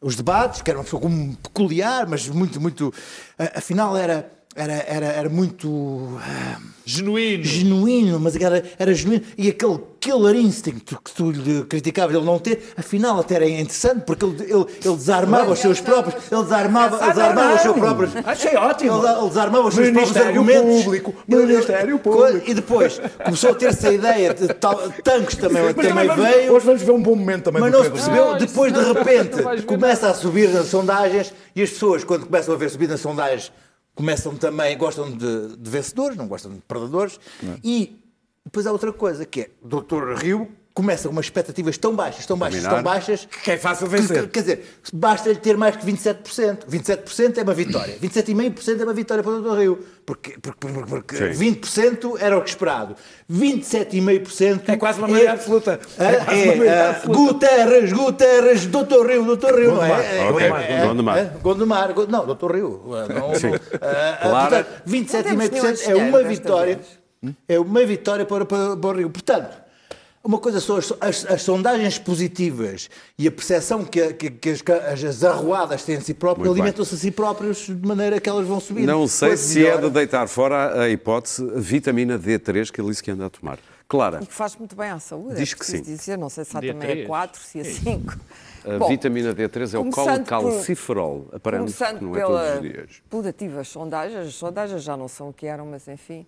[0.00, 2.92] os debates, que era uma pessoa como peculiar, mas muito, muito.
[3.38, 6.18] eh, Afinal, era, era, era, era muito.
[6.20, 7.44] ah, Genuíno.
[7.44, 9.22] genuíno, mas era, era genuíno.
[9.38, 14.00] E aquele killer instinct que tu lhe criticavas ele não ter, afinal até era interessante,
[14.04, 16.16] porque ele, ele, ele desarmava os seus próprios.
[16.30, 18.12] Ele desarmava, ele desarmava os seus próprios.
[18.26, 18.98] Achei ótimo.
[18.98, 20.82] Ele, ele desarmava os seus próprios Ministério argumentos.
[20.84, 22.50] Público, Ministério co- Público.
[22.50, 26.52] E depois começou a ter-se a ideia de tal, tanques também, Mas também vamos- veio.
[26.52, 29.62] Hoje vamos ver um bom momento também Mas do não se percebeu, depois de repente
[29.66, 33.52] começa a subir nas sondagens e as pessoas, quando começam a ver subir nas sondagens,
[33.94, 37.18] começam também, gostam de, de vencedores, não gostam de perdedores.
[37.62, 37.98] E
[38.44, 40.14] depois há outra coisa, que é o Dr.
[40.16, 42.76] Rio começa com umas expectativas tão baixas, tão baixas, Dominar.
[42.76, 44.22] tão baixas, Que é fácil vencer.
[44.22, 46.66] que- Quer dizer, basta-lhe ter mais que 27%.
[46.66, 47.96] 27% é uma vitória.
[48.00, 49.58] 27,5% é uma vitória para o Dr.
[49.60, 49.78] Rio.
[50.06, 51.38] Porque, porque, porque, porque Sim.
[51.38, 52.96] 20% era o que esperado.
[53.30, 55.78] 27,5% É quase uma maioria absoluta.
[55.98, 57.18] É, É quase uma maioria é, absoluta.
[57.32, 59.06] Guterres, Guterres, Dr.
[59.06, 59.54] Rio, Dr.
[59.54, 60.00] Rio, não Gondomar.
[60.00, 60.16] é?
[60.18, 60.30] é?
[60.30, 61.18] Ok, é, Gondomar.
[61.18, 61.92] é, Gondomar.
[61.92, 62.50] Go- Não, Dr.
[62.54, 62.82] Rio.
[62.86, 63.50] Não, Sim.
[63.50, 66.80] não, portanto, 27,5% é Não uma vitória.
[67.48, 69.10] É uma vitória para, para, para o Rio.
[69.10, 69.61] Portanto,
[70.24, 74.50] uma coisa são as, as- as sondagens positivas e a percepção que, a- que- que
[74.50, 78.28] as, as, as arruadas têm de si próprias, alimentam-se a si próprios de maneira que
[78.28, 78.86] elas vão subir.
[78.86, 82.90] Não sei Quanto se é melhor- de deitar fora a hipótese vitamina D3 que ele
[82.90, 83.58] disse que anda a tomar.
[83.88, 84.20] Clara.
[84.22, 85.34] E que faz muito bem à saúde.
[85.34, 85.82] Diz é que sim.
[85.82, 86.72] Dizer, não sei se há D3.
[86.72, 88.16] também a 4, se a 5.
[88.64, 91.28] A Bom, vitamina D3 é o colecalciferol.
[91.32, 93.02] Aparente que Começando não é pela, todos os dias.
[93.10, 96.24] pelativas sondagens, as sondagens já não são o que eram, mas enfim.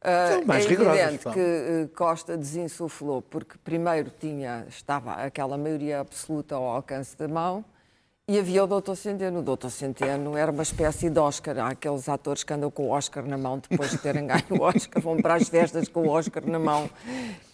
[0.00, 6.00] Ah, São mais é evidente que eh, Costa desinsuflou, porque primeiro tinha, estava aquela maioria
[6.00, 7.64] absoluta ao alcance da mão
[8.28, 9.38] e havia o Doutor Centeno.
[9.38, 11.58] O Doutor Centeno era uma espécie de Oscar.
[11.58, 14.60] Há aqueles atores que andam com o Oscar na mão depois de terem ganho o
[14.62, 16.90] Oscar, vão para as festas com o Oscar na mão.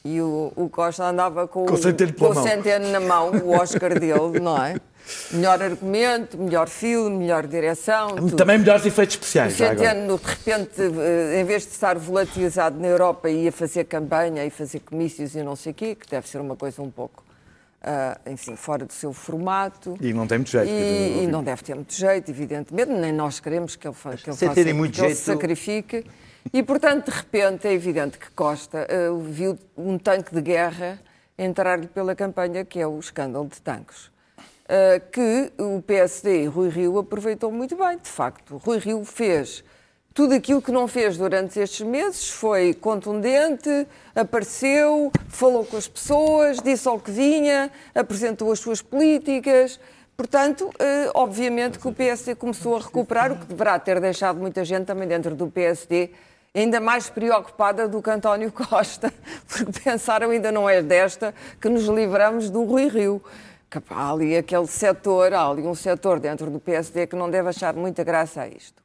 [0.04, 2.34] E o, o Costa andava com, Com o Centeno com o.
[2.42, 4.76] Centeno na mão, o Oscar dele, não é?
[5.30, 8.16] Melhor argumento, melhor filme, melhor direção.
[8.16, 8.37] tudo.
[8.37, 9.60] Também melhores efeitos O especiais.
[9.60, 9.78] agora.
[9.78, 14.50] Centeno, de repente, eh, em vez de estar volatilizado na Europa, ia fazer campanha e
[14.50, 17.22] fazer comícios e não sei o quê, que deve ser uma coisa um pouco,
[17.85, 19.97] ah, enfim, fora do seu formato.
[20.01, 20.68] E não tem muito jeito.
[20.68, 24.31] E, e não deve ter muito jeito, evidentemente, nem nós queremos que ele, fa que
[24.31, 26.07] ele, faça, que ele jeito- se sacrifique.
[26.53, 30.99] E, portanto, de repente, é evidente que Costa eh, viu um tanque de guerra
[31.38, 34.11] entrar-lhe pela campanha, que é o escândalo de tanques.
[34.68, 38.57] Eh, que o PSD e Rui Rio aproveitou muito bem, de facto.
[38.59, 39.62] Rui Rio fez
[40.14, 43.68] tudo aquilo que não fez durante estes meses, foi contundente,
[44.14, 49.81] apareceu, falou com as pessoas, disse ao que vinha, apresentou as suas políticas.
[50.16, 54.64] Portanto, eh, obviamente que o PSD começou a recuperar, o que deverá ter deixado muita
[54.64, 56.11] gente também dentro do PSD
[56.55, 59.12] ainda mais preocupada do que António Costa,
[59.48, 63.20] porque pensaram ainda não é desta que nos livramos do Rui Rio.
[63.90, 67.74] Há ali aquele setor, há ali um setor dentro do PSD que não deve achar
[67.74, 68.84] muita graça a isto.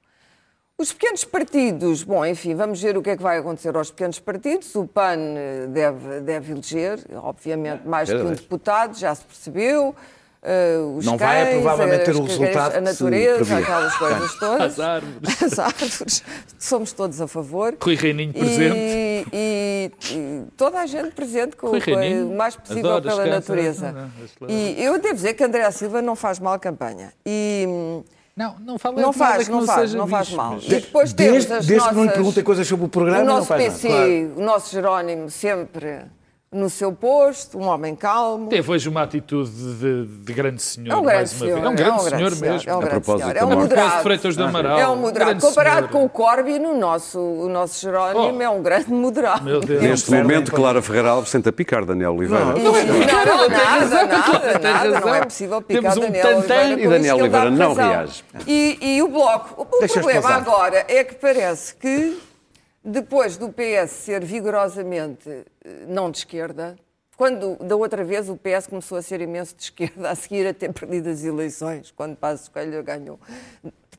[0.80, 4.18] Os pequenos partidos, bom, enfim, vamos ver o que é que vai acontecer aos pequenos
[4.18, 4.74] partidos.
[4.76, 9.94] O PAN eh, deve, deve eleger, obviamente, mais que um deputado, já se percebeu.
[10.42, 14.39] Eh, os Não vai, cães, provavelmente, ter o resultado A que se natureza, aquelas coisas
[14.39, 14.62] todas.
[14.62, 15.44] As árvores.
[15.44, 16.24] As árvores.
[16.58, 17.76] Somos todos a favor.
[17.82, 18.78] Rui Reininho presente.
[18.78, 23.92] E, e- e toda a gente presente com, com o mais possível pela natureza.
[23.92, 27.12] não, não, acho E eu devo dizer que André Silva não faz mal campanha.
[27.26, 28.04] E hum,
[28.39, 30.54] Não, não fala não faz, que não, faz, seja não faz bicho, mal.
[30.54, 32.88] mas- E depois temos Desde, as desde que não lhe nossas- perguntem coisas sobre o
[32.88, 34.39] programa, o não nosso faz PC, nada.
[34.41, 36.04] o nosso Jerónimo sempre
[36.52, 38.50] no seu posto, um homem calmo.
[38.50, 41.64] Teve hoje uma atitude de, de grande senhor, É um grande mais uma senhor, vez.
[41.66, 42.70] É um grande senhor, senhor, mesmo.
[42.70, 43.38] É um A grande propósito senhor.
[43.38, 43.98] É um moderado.
[43.98, 44.80] de Freitas do Amaral.
[44.80, 45.30] É um moderado.
[45.32, 45.90] grande Comparado senhor.
[45.92, 48.42] com o Corbyn, o nosso, o nosso Jerónimo Oh.
[48.42, 49.44] é um grande moderado.
[49.44, 49.82] Meu Deus.
[49.84, 52.46] Neste momento, Clara Ferreira Alves senta a picar Daniel Oliveira.
[52.46, 55.00] Não, não, nada, nada, tem nada.
[55.02, 56.82] Não é possível picar Temos um Daniel tantã Oliveira.
[56.82, 58.24] e Daniel Oliveira não reage.
[58.48, 59.68] E, e o Bloco?
[59.72, 62.18] O Deixa-os problema agora é que parece que,
[62.84, 66.78] depois do PS ser vigorosamente eh, não de esquerda,
[67.18, 70.54] quando da outra vez o PS começou a ser imenso de esquerda, a seguir a
[70.54, 73.20] ter perdido as eleições, quando Passos Coelho ganhou,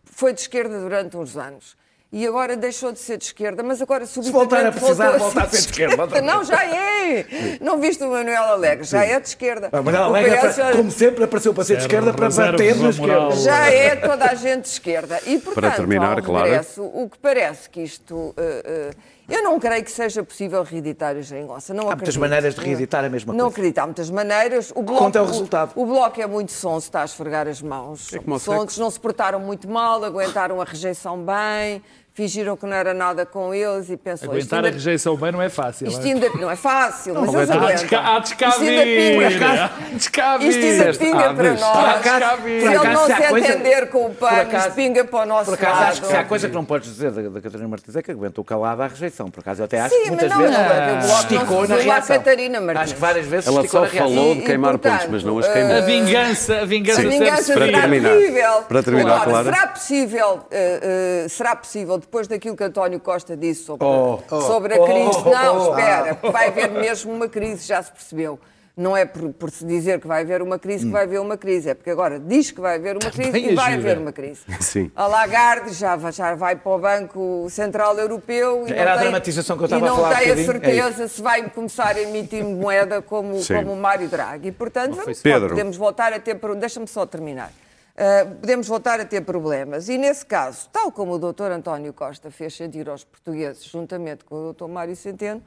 [0.05, 1.77] foi de esquerda durante uns anos.
[2.13, 5.43] E agora deixou de ser de esquerda, mas agora subitamente voltar a precisar, voltou volta
[5.43, 6.25] a ser de esquerda vez.
[6.25, 7.59] Não, já é!
[7.61, 9.69] Não viste o Manuel Alegre, já é de esquerda.
[9.73, 12.75] Ah, O alega, PS para- já- como sempre, apareceu para ser de esquerda para bater
[12.77, 13.31] na esquerda.
[13.37, 15.21] já é toda a gente de esquerda.
[15.25, 18.35] E, portanto, Para terminar, regresso, o que parece que isto...
[18.37, 18.91] eh, eh,
[19.29, 21.73] eu não creio que seja possível reeditar a geringonça.
[21.73, 22.21] Não Há muitas acredito.
[22.21, 23.55] maneiras de reeditar a mesma Não coisa.
[23.55, 24.73] acredito, há muitas maneiras.
[24.75, 25.71] O bloco, conta é o resultado.
[25.77, 28.13] O, bloco é muito sonso, está a esfregar as mãos.
[28.13, 31.81] É o Sonsos, não se portaram muito mal, aguentaram a rejeição bem,
[32.21, 34.29] fingiram que não era nada com eles e pensou...
[34.31, 35.87] Aguentar a ainda- rejeição bem não é fácil.
[35.89, 36.11] Isto é?
[36.11, 37.99] ainda não é fácil, mas eles aguentam.
[37.99, 39.31] há Isto ainda descabir!
[39.31, 39.65] pinga.
[39.65, 40.49] Há descabir!
[40.49, 42.03] Isto ainda pinga para nós.
[42.45, 45.73] Se ele não se entender com o pano, isto pinga para o nosso Por acaso,
[45.81, 45.89] lado.
[45.93, 48.11] acho que se há coisa que não podes dizer da, da Catarina Martins é que
[48.11, 49.31] aguentou calada a rejeição.
[49.31, 51.77] Por acaso, eu até acho Sim, que muitas não, vezes não, é não esticou na
[51.77, 52.17] reação.
[52.19, 52.83] Catarina Martins.
[52.85, 55.77] Acho que várias vezes Ela só falou de queimar pontos, mas não as eh, queimou.
[55.77, 58.15] A vingança, a vingança A vingança Para será terminar.
[58.15, 58.63] possível.
[58.69, 59.45] Para terminar, Clara.
[59.45, 60.81] será possível, eh,
[61.25, 64.85] eh, será possível, depois daquilo que António Costa disse sobre, Oh, oh, sobre a oh,
[64.85, 68.37] crise, oh, não, oh, espera, vai haver mesmo uma crise, já se percebeu.
[68.77, 71.37] Não é por, por se dizer que vai haver uma crise que vai haver uma
[71.37, 73.91] crise, é porque agora diz que vai haver uma crise Também e vai ajuda.
[73.91, 74.41] haver uma crise.
[74.61, 74.91] Sim.
[74.97, 78.95] A Lagarde já, vai- já vai para o Banco Central Europeu e Era não a
[78.95, 81.49] tem- dramatização que eu estava e a não falar tem a é certeza se vai
[81.51, 83.55] começar a emitir moeda como, Sim.
[83.57, 84.49] como o Mário Draghi.
[84.49, 85.51] E, portanto, vamos, Pedro.
[85.51, 86.37] podemos voltar a ter...
[86.57, 87.53] Deixa-me só terminar.
[88.01, 89.91] Uh, podemos voltar a ter problemas.
[89.91, 94.37] E, nesse caso, tal como o doutor António Costa fez sentir aos portugueses, juntamente com
[94.37, 95.43] o doutor Mário Centeno,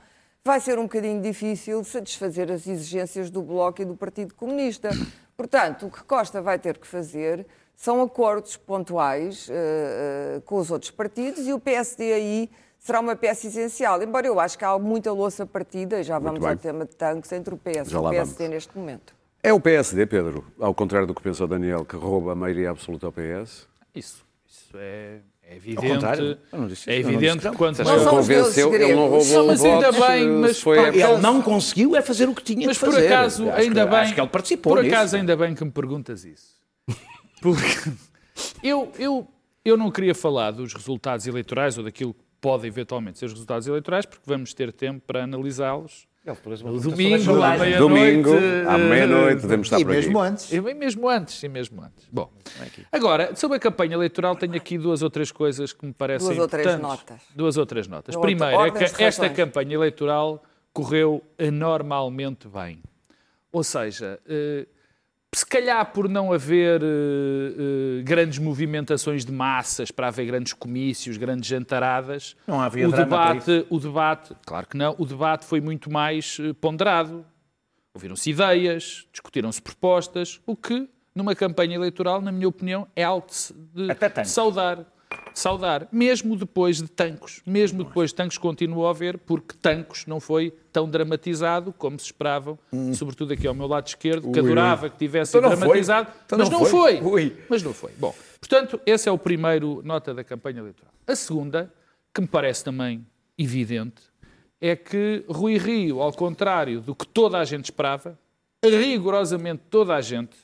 [0.45, 4.91] vai ser um bocadinho difícil satisfazer as exigências do Bloco e do Partido Comunista.
[5.35, 7.43] Portanto, o que Costa vai ter que fazer
[7.75, 13.15] são acordos pontuais uh, uh, com os outros partidos e o PSD aí será uma
[13.15, 13.99] peça essencial.
[14.03, 16.49] Embora eu acho que há muita louça partida, e já vamos bem.
[16.49, 18.53] ao tema de tanques, entre o PS e o PSD vamos.
[18.53, 19.22] neste momento.
[19.45, 23.07] É o PSD, Pedro, ao contrário do que pensou Daniel, que rouba a maioria absoluta
[23.07, 23.67] ao PS?
[23.93, 26.39] Isso, isso é, É evidente,
[26.87, 28.01] é evidente que quanto mais...
[28.01, 32.01] Ele convenceu, ele não roubou não, mas ainda bem, mas foi ele não conseguiu é
[32.01, 32.95] fazer o que tinha mas de fazer.
[32.95, 34.95] Mas por acaso, ainda que, bem, acho que ele participou por nisso.
[34.95, 36.55] acaso ainda bem que me perguntas isso.
[37.41, 37.91] Porque
[38.63, 39.27] eu, eu,
[39.65, 43.67] eu não queria falar dos resultados eleitorais ou daquilo que pode eventualmente ser os resultados
[43.67, 47.77] eleitorais, porque vamos ter tempo para analisá-los no domingo, à meia-noite.
[47.77, 48.29] Domingo,
[48.69, 50.31] à meia-noite, devemos estar e por mesmo aqui.
[50.31, 50.53] antes.
[50.53, 52.07] E mesmo antes, e mesmo antes.
[52.09, 52.31] Bom,
[52.91, 56.39] agora, sobre a campanha eleitoral, tenho aqui duas ou três coisas que me parecem Duas
[56.39, 56.99] ou três importantes.
[56.99, 57.21] notas.
[57.35, 58.15] Duas ou três notas.
[58.15, 62.81] No Primeiro, é que esta campanha eleitoral correu anormalmente bem.
[63.51, 64.65] Ou seja, eh,
[65.33, 71.17] se calhar por não haver eh, eh, grandes movimentações de massas, para haver grandes comícios,
[71.17, 75.91] grandes jantaradas, Não havia o debate, o debate, claro que não, o debate foi muito
[75.91, 77.25] mais eh, ponderado.
[77.93, 84.25] Ouviram-se ideias, discutiram-se propostas, o que, numa campanha eleitoral, na minha opinião, é algo de
[84.25, 84.85] saudar.
[85.33, 87.41] Saudar, mesmo depois de Tancos.
[87.45, 92.05] Mesmo depois de Tancos continuou a haver, porque Tancos não foi tão dramatizado como se
[92.05, 92.57] esperavam,
[92.93, 96.59] sobretudo aqui ao meu lado esquerdo, que adorava que tivesse Então dramatizado, Então mas não
[96.59, 96.97] não foi.
[97.01, 97.11] foi.
[97.11, 97.37] Ui.
[97.49, 97.91] Mas não foi.
[97.97, 100.91] Bom, portanto, esse é o primeiro nota da campanha eleitoral.
[101.07, 101.71] A segunda,
[102.13, 103.05] que me parece também
[103.37, 104.01] evidente,
[104.61, 108.17] é que Rui Rio, ao contrário do que toda a gente esperava,
[108.63, 110.35] rigorosamente toda a gente,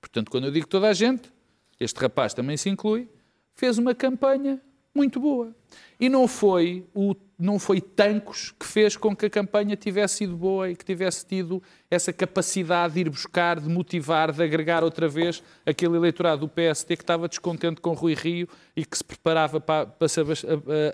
[0.00, 1.30] portanto, quando eu digo toda a gente,
[1.78, 3.08] este rapaz também se inclui,
[3.54, 4.60] fez uma campanha
[4.94, 5.54] muito boa.
[5.98, 10.36] E não foi, o, não foi Tancos que fez com que a campanha tivesse sido
[10.36, 15.08] boa e que tivesse tido essa capacidade de ir buscar, de motivar, de agregar outra
[15.08, 19.60] vez aquele eleitorado do PST que estava descontente com Rui Rio e que se preparava
[19.60, 20.20] para, para se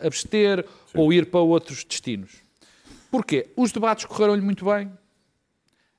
[0.04, 2.42] abster ou ir para outros destinos.
[3.10, 3.48] Porquê?
[3.56, 4.92] Os debates correram-lhe muito bem,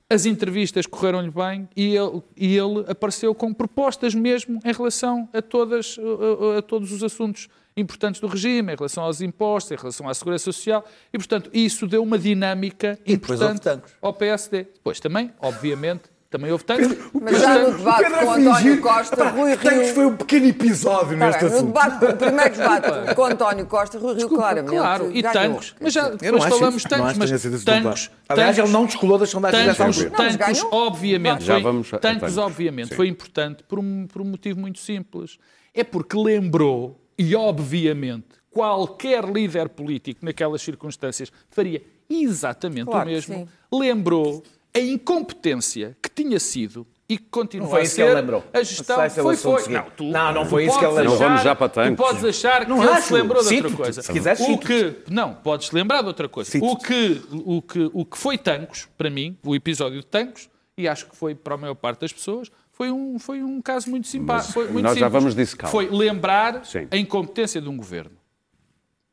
[0.10, 5.42] as entrevistas correram-lhe bem e ele, e ele apareceu com propostas mesmo em relação a,
[5.42, 10.10] todas, a, a- todos os assuntos importantes do regime, em relação aos impostos, em relação
[10.10, 13.62] à segurança social, e, portanto, isso deu uma dinâmica E importante
[14.02, 14.64] ao PSD.
[14.64, 16.96] Depois também, obviamente, também houve tantos.
[17.20, 19.94] Mas já no debate com António Costa, Rui Rio.
[19.96, 21.68] foi um pequeno episódio Tá neste bem, no assunto.
[21.68, 25.34] debate, o primeiro debate com António Costa, Rui Rio Desculpa, claramente claro, e ganhou.
[25.34, 26.88] Tancos, mas já depois acho falamos isso.
[26.88, 27.30] Que mas
[27.64, 28.12] Tancos, debate.
[28.30, 30.38] Aliás, ele não descolou das sondagens dessa Tancos, altura.
[30.38, 30.70] Ganhou.
[30.72, 32.38] obviamente, Já foi, vamos Tancos.
[32.38, 32.96] obviamente, Sim.
[32.96, 35.38] foi importante por um, por um motivo muito simples.
[35.74, 43.36] É porque lembrou, e obviamente, qualquer líder político naquelas circunstâncias faria exatamente Claro o mesmo.
[43.36, 43.48] sim.
[43.72, 48.10] Lembrou a incompetência que tinha sido e que continua Não foi a isso que ele
[48.12, 48.44] ser lembrou.
[48.54, 49.04] a gestão.
[49.06, 49.62] O Foi, foi.
[49.62, 49.74] seguinte.
[49.82, 51.14] Não, tu, Não, não tu foi isso que ele lembrou.
[51.20, 51.98] Não vamos já para Tu Tancos.
[52.06, 53.08] podes achar que Não ele acho.
[53.08, 54.02] se lembrou de outra coisa.
[54.04, 56.52] Se quiseres, o que não, podes lembrar de outra coisa.
[56.62, 60.88] O que, o, que, o que foi Tancos, para mim, o episódio de Tancos, e
[60.88, 64.08] acho que foi para a maior parte das pessoas, foi um, foi um caso muito
[64.08, 64.54] simpático.
[64.54, 65.12] Foi muito nós já simples.
[65.24, 65.72] vamos disso, calma.
[65.72, 66.88] Foi lembrar Sim.
[66.92, 68.12] a incompetência de um governo.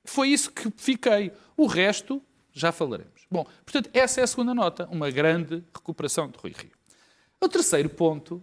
[0.04, 1.32] Foi isso que fiquei.
[1.56, 3.15] O resto, já falaremos.
[3.30, 6.70] Bom, portanto, essa é a segunda nota, uma grande recuperação de Rui Rio.
[7.40, 8.42] O terceiro ponto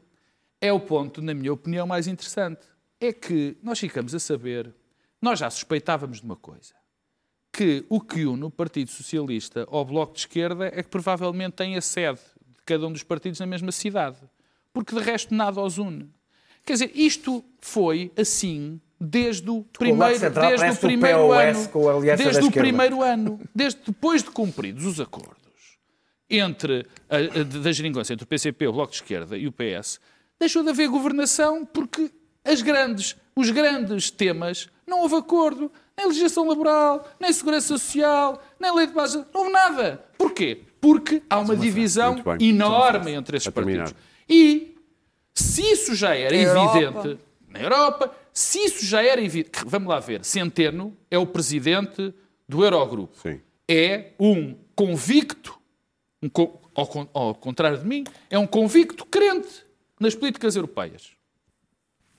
[0.59, 2.61] é o ponto, na minha opinião, mais interessante.
[2.99, 4.73] É que nós ficamos a saber,
[5.21, 6.73] nós já suspeitávamos de uma coisa,
[7.51, 11.75] que o que une o Partido Socialista ao Bloco de Esquerda é que provavelmente tem
[11.75, 14.17] a sede de cada um dos partidos na mesma cidade.
[14.73, 16.09] Porque de resto nada os une.
[16.65, 21.69] Quer dizer, isto foi assim desde o primeiro, desde o o primeiro POS ano.
[21.69, 23.39] com a aliança Desde o primeiro ano.
[23.53, 25.37] Desde depois de cumpridos os acordos
[26.29, 29.99] entre a, a- da geringonça entre o PCP, o Bloco de Esquerda e o PS,
[30.39, 32.09] deixou de haver governação porque
[32.43, 35.71] as grandes, os grandes temas não houve acordo.
[35.95, 39.17] Nem legislação laboral, nem segurança social, nem lei de base.
[39.31, 40.03] Não houve nada.
[40.17, 40.61] Porquê?
[40.81, 42.49] Porque há uma divisão bem.
[42.49, 43.93] enorme entre esses partidos.
[44.27, 44.75] E
[45.35, 49.59] se isso já era evidente na Europa, se isso já era evidente.
[49.65, 50.23] Vamos lá ver.
[50.25, 52.13] Centeno é o presidente
[52.49, 53.15] do Eurogrupo.
[53.21, 53.39] Sim.
[53.69, 55.57] É um convicto,
[56.21, 59.63] um co- ao, con- ao contrário de mim, é um convicto crente
[59.99, 61.11] nas políticas europeias.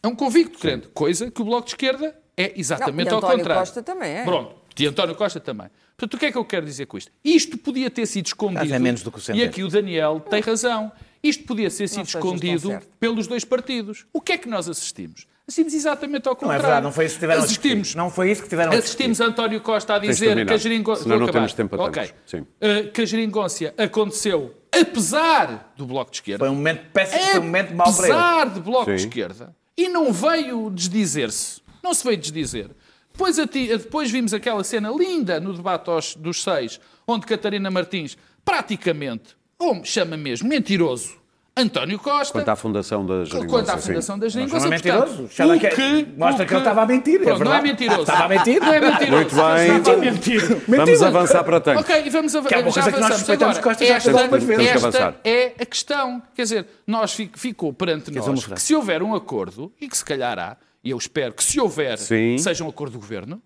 [0.03, 3.19] É um convicto crente, coisa que o Bloco de Esquerda é exatamente Não, e ao
[3.19, 3.61] António contrário.
[3.63, 4.25] Costa também é.
[4.25, 4.57] Pronto.
[4.79, 5.69] E António Costa também.
[5.97, 7.13] Portanto, o que é que eu quero dizer com isto?
[7.25, 8.61] Isto podia ter sido escondido.
[8.61, 9.45] Mas é menos do que o e Centeno.
[9.49, 10.91] aqui o Daniel tem razão.
[11.23, 14.05] Isto podia ter sido escondido pelos dois partidos.
[14.13, 15.27] O que é que nós assistimos?
[15.47, 16.63] Assistimos exatamente ao Não é contrário.
[16.63, 17.95] verdade, não foi isso que tiveram a Assistimos.
[17.95, 20.57] Não foi isso que tiveram a Assistimos a António Costa a de dizer que a
[20.57, 21.03] geringonça.
[21.03, 22.03] senão não temos tempo para Ok.
[22.03, 22.15] tantos.
[22.27, 22.47] Sim.
[22.61, 26.39] Eh, que a geringonça aconteceu apesar do Bloco de Esquerda.
[26.45, 28.13] Foi um momento péssimo, foi um momento mau para ele.
[28.17, 29.09] Apesar de Bloco de Sim.
[29.09, 29.55] Esquerda.
[29.77, 31.61] E não veio desdizer-se.
[31.83, 32.71] Não se veio desdizer.
[33.13, 37.71] Depois, a ti- depois vimos aquela cena linda no debate aos- dos seis, onde Catarina
[37.71, 41.17] Martins praticamente, ou chama mesmo, mentiroso,
[41.57, 42.33] António Costa.
[42.33, 43.47] Quanto à fundação da Geringonça.
[43.49, 44.67] Quanto à fundação da Geringonça.
[44.67, 45.23] Não é portanto, mentiroso.
[45.25, 47.63] o Chama que- que, mostra o que ele estava a mentir, é Pronto, não é
[47.63, 47.69] verdade.
[47.69, 48.01] mentiroso.
[48.01, 48.61] Estava a mentir?
[48.61, 49.13] Não é mentiroso.
[49.15, 49.77] Muito bem.
[49.79, 50.63] Estava a mentir.
[50.69, 51.83] Vamos avançar para tanques.
[51.85, 53.59] Ok, e vamos av Que é uma já coisa que nós respeitamos.
[53.59, 54.63] Costa já esta, algumas vezes.
[54.65, 55.21] Que esta avançar.
[55.23, 56.23] é a questão.
[56.35, 60.05] Quer dizer, nós fi- ficou perante nós que se houver um acordo, e que se
[60.05, 62.37] calhar há, e eu espero que se houver, Sim.
[62.37, 63.41] seja um acordo do governo,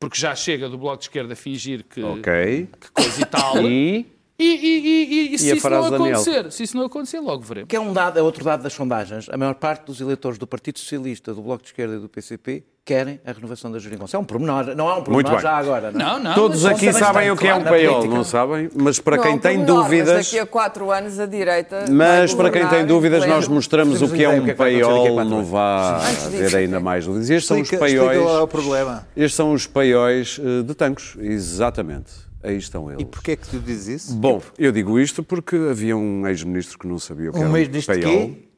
[0.00, 2.68] porque já chega do Bloco de Esquerda a fingir que, Ok.
[2.80, 3.62] que coisa e tal.
[3.62, 4.06] E
[4.42, 6.12] E, e- e- e- e se isso não de Daniel?
[6.18, 7.68] acontecer, se isso não acontecer, logo veremos.
[7.68, 9.28] Que é um dado, é outro dado das sondagens.
[9.30, 12.64] A maior parte dos eleitores do Partido Socialista, do Bloco de Esquerda e do PCP
[12.84, 14.16] querem a renovação da Geringonça.
[14.16, 15.40] É um pormenor, não é um Muito pormenor bem.
[15.40, 15.92] já agora.
[15.92, 16.04] Não, é?
[16.04, 16.34] Não, não.
[16.34, 18.68] todos aqui sabem o que é um paiol, não sabem?
[18.74, 20.24] Mas para Não, quem tem pormenor, Mas dúvidas.
[20.26, 21.84] daqui a quatro anos a direita.
[21.88, 25.24] Mas para quem tem dúvidas, nós mostramos o que é um que é acontecer paiol,
[25.24, 27.30] não vá haver ainda mais dúvidas.
[27.30, 28.20] Estes são os paióis.
[29.16, 32.10] Estes são os paióis eh, de tancos, exatamente.
[32.42, 33.02] Aí estão eles.
[33.02, 34.14] E porquê é que tu dizes isso?
[34.14, 37.50] Bom, eu digo isto porque havia um ex-ministro que não sabia o que Um era
[37.50, 37.94] um ex-ministro?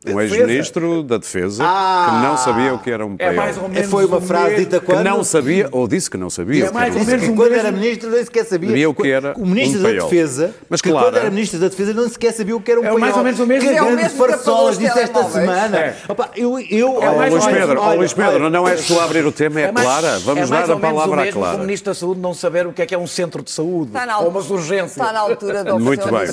[0.06, 2.06] Um ex-ministro da Defesa Ah!
[2.20, 3.34] que não sabia o que era um É paiol.
[3.36, 5.04] mais ou menos Foi uma frase mesmo- dita que quando?
[5.04, 6.64] não sabia, ou disse que não sabia.
[6.64, 8.68] É que mais um ou menos que o quando mesmo- era ministro nem sequer sabia.
[8.68, 9.90] Sabia o que era O ministro um da.
[10.04, 12.80] Defesa, Mas que claro, quando era ministro da Defesa não sequer sabia o que era
[12.80, 13.00] um É paiol.
[13.00, 13.68] mais ou menos o mesmo.
[13.70, 15.78] Que É o grande mesmo que apagou farsolas disse esta semana.
[15.78, 15.96] É.
[16.08, 18.86] Opa, eu, eu, É Oh, mais Luís Pedro, oh, olha, Luís Pedro, olha, não és
[18.86, 20.18] tu a abrir o tema, é, mais- clara.
[20.18, 21.56] Vamos é dar a palavra à que Clara.
[21.56, 23.88] o Ministro da Saúde não saber o que é que é um centro de saúde
[23.88, 24.92] Está na, ou umas urgências.
[24.98, 26.26] está na altura do Muito bem.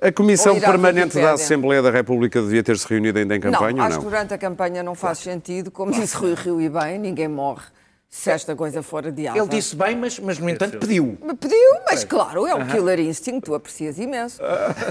[0.00, 1.32] A Comissão Permanente da.
[1.32, 4.04] Assembleia da República devia ter-se reunido ainda em campanha não, ou acho não?
[4.04, 5.70] que durante a campanha não faz sentido.
[5.70, 7.64] Como disse Rui Rio e bem, ninguém morre
[8.10, 9.38] se esta coisa for adiada.
[9.38, 11.18] Ele disse bem, mas, mas no entanto pediu.
[11.38, 14.40] Pediu, mas claro, é o Killer Instinct, tu aprecias imenso.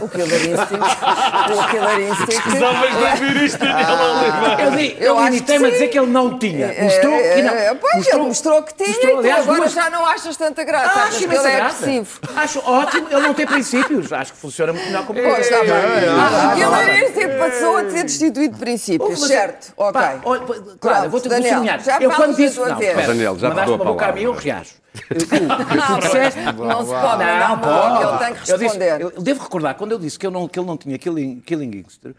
[0.02, 0.78] O Killer Instinct.
[1.52, 2.00] o Killer
[3.44, 3.66] Instinct.
[4.64, 6.68] Eu, di- Eu eu acho que limitei-me a dizer que ele não tinha.
[6.68, 7.54] É, Mostrou que não.
[7.54, 10.38] é, pois, ele mostrou que tinha, mostrou, e tu aliás, agora duas- já não achas
[10.38, 11.00] tanta graça.
[11.00, 11.86] Ah, acho que ele é graça.
[11.86, 12.20] agressivo.
[12.36, 14.14] Acho ótimo ele não ter princípios.
[14.14, 15.72] Acho que funciona muito melhor como Pois, está bem.
[15.72, 19.74] Ah, O Killer Instinct passou a ser destituído de princípios, certo?
[19.76, 20.02] Ok.
[20.80, 21.80] Claro, eu vou te vou Daniel, sublinhar.
[21.84, 22.56] já eu quando disse.
[22.56, 24.72] tua Não, Daniel, já te mandaste uma boca a mim, eu reajo.
[25.90, 27.02] Não, disseste- não se pode.
[27.04, 29.02] Mandar uma boca, ele tem que Eu, disse- responder.
[29.02, 31.78] eu devo recordar, quando eu disse que, eu não, que ele não tinha killing, killing
[31.78, 32.16] instinct,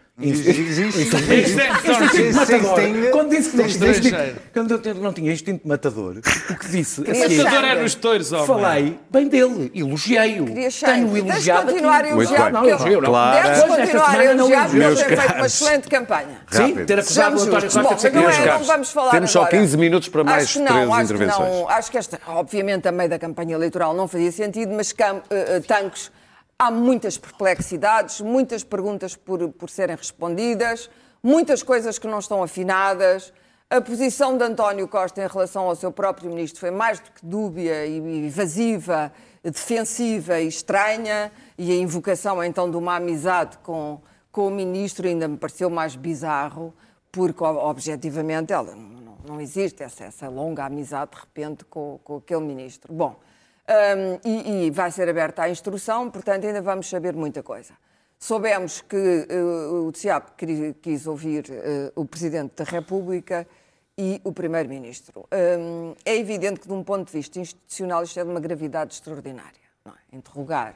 [2.35, 2.81] Matador.
[3.13, 4.17] quando disse que não tinha instinto,
[4.53, 6.17] quando eu não tinha instinto matador,
[6.51, 8.47] o que disse seguir, Matador era nos touros, homem.
[8.47, 10.47] falei bem dele, elogiei-o.
[10.47, 12.53] Tenho Tens elogiado continuar a elogiar.
[12.53, 13.11] Não, elogio, não.
[13.11, 13.49] Claro.
[13.49, 16.41] Deves continuar a elogiar, porque ele Meus tem feito uma excelente campanha.
[16.51, 17.71] Sim, ter acusado o António.
[17.71, 19.57] Costa de não, é, não vamos falar temos só agora.
[19.57, 21.49] 15 minutos para mais acho que três não, acho intervenções.
[21.49, 24.93] Que não, acho que esta, obviamente, a meio da campanha eleitoral não fazia sentido, mas
[24.99, 26.11] eh, eh, tanques,
[26.59, 30.91] há muitas perplexidades, muitas perguntas por, por serem respondidas,
[31.23, 33.33] muitas coisas que não estão afinadas.
[33.71, 37.25] A posição de António Costa em relação ao seu próprio ministro foi mais do que
[37.25, 39.13] dúbia e evasiva,
[39.45, 44.01] defensiva e estranha, e a invocação então de uma amizade com,
[44.33, 46.75] com o ministro ainda me pareceu mais bizarro,
[47.13, 52.01] porque ob- objetivamente ela não, não- não existe essa, essa longa amizade de repente com,
[52.03, 52.93] com aquele ministro.
[52.93, 53.17] Bom,
[53.69, 57.75] hum, e, e vai ser aberta a instrução, portanto ainda vamos saber muita coisa.
[58.19, 60.31] Soubemos que eh, o TSIAP
[60.83, 63.47] quis ouvir eh, o Presidente da República
[63.97, 65.29] e o Primeiro-Ministro.
[65.33, 68.95] Hum, é evidente que, de um ponto de vista institucional, isto é de uma gravidade
[68.95, 69.61] extraordinária.
[69.87, 70.17] é?
[70.17, 70.75] Interrogar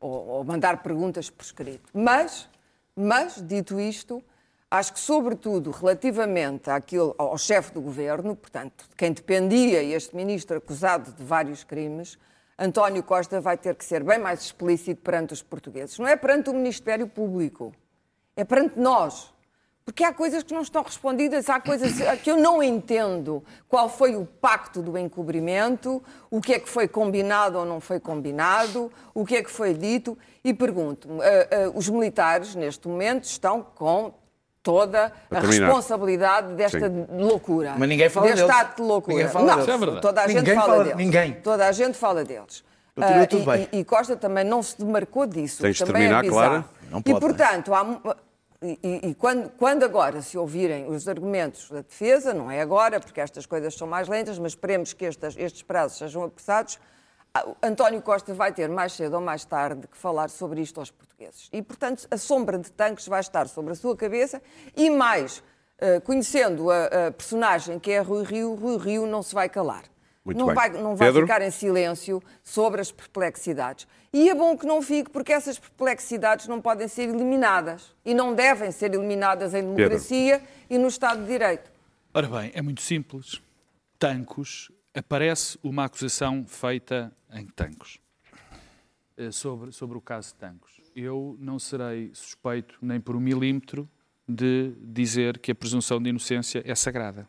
[0.00, 1.90] ou, ou mandar perguntas por escrito.
[1.92, 2.48] Mas,
[2.96, 4.22] mas, dito isto,
[4.70, 11.12] acho que, sobretudo, relativamente àquilo, ao chefe do governo, portanto, quem dependia este ministro acusado
[11.12, 12.18] de vários crimes,
[12.58, 15.98] António Costa vai ter que ser bem mais explícito perante os portugueses.
[15.98, 17.72] Não é perante o Ministério Público,
[18.36, 19.32] é perante nós.
[19.84, 23.42] Porque há coisas que não estão respondidas, há coisas que eu não entendo.
[23.66, 27.98] Qual foi o pacto do encobrimento, o que é que foi combinado ou não foi
[27.98, 30.18] combinado, o que é que foi dito.
[30.44, 34.12] E pergunto-me, ah, ah, os militares, neste momento, estão com
[34.68, 37.74] toda a responsabilidade desta loucura.
[37.78, 38.56] Mas ninguém fala deste deles.
[38.60, 39.16] ato de loucura.
[39.16, 39.68] Ninguém fala não, deles.
[39.68, 40.00] É verdade.
[40.02, 40.98] toda a gente Ninguém fala, fala- deles.
[40.98, 41.32] ninguém.
[41.42, 42.64] Toda a gente fala deles.
[43.30, 43.68] Tudo e- bem.
[43.72, 45.62] e, e Costa também não se demarcou disso.
[45.62, 46.28] Tens de também terminar, é.
[46.28, 46.64] Clara?
[46.90, 47.98] Não e, pode, portanto, há
[48.60, 52.98] e, e- e quando, quando agora se ouvirem os argumentos da defesa, não é agora,
[53.00, 56.78] porque estas coisas são mais lentas, mas esperemos que estas- estes prazos sejam apressados,
[57.62, 61.48] António Costa vai ter mais cedo ou mais tarde que falar sobre isto aos portugueses.
[61.52, 64.40] E, portanto, a sombra de tanques vai estar sobre a sua cabeça
[64.76, 65.42] e mais,
[65.78, 69.84] eh, conhecendo a, a personagem que é Rui Rio, Rui Rio não se vai calar.
[70.24, 70.54] Muito não bem.
[70.54, 71.22] vai, não vai Pedro?
[71.22, 73.86] ficar em silêncio sobre as perplexidades.
[74.12, 77.94] E é bom que não fique, porque essas perplexidades não podem ser eliminadas.
[78.04, 81.70] E não devem ser eliminadas em democracia e no Estado de Direito.
[82.12, 83.40] Ora bem, é muito simples.
[83.98, 87.98] Tancos, aparece uma acusação feita em Tancos,
[89.16, 90.80] eh, sobre, sobre o caso de Tancos.
[90.94, 93.88] eu não serei suspeito nem por um milímetro
[94.28, 97.28] de dizer que a presunção de inocência é sagrada.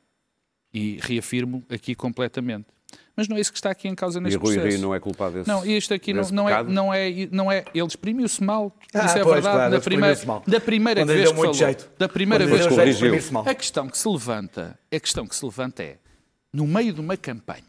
[0.73, 2.67] E reafirmo aqui completamente.
[3.15, 4.75] Mas não é isso que está aqui em causa neste e Rui processo.
[4.77, 7.65] Rio não é culpado desse Não, isto aqui não, não, é, não, é, não é.
[7.73, 8.75] Ele exprimiu-se mal.
[8.93, 9.55] Ah, isso é pois, verdade.
[9.55, 10.43] claro, da, primeira, mal.
[10.47, 11.53] da primeira Quando vez que falou.
[11.53, 11.91] jeito.
[11.97, 13.47] Da primeira Quando vez que mal.
[13.47, 15.97] a questão que se levanta, a questão que se levanta é,
[16.53, 17.63] no meio de uma campanha,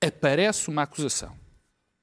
[0.00, 1.36] aparece uma acusação.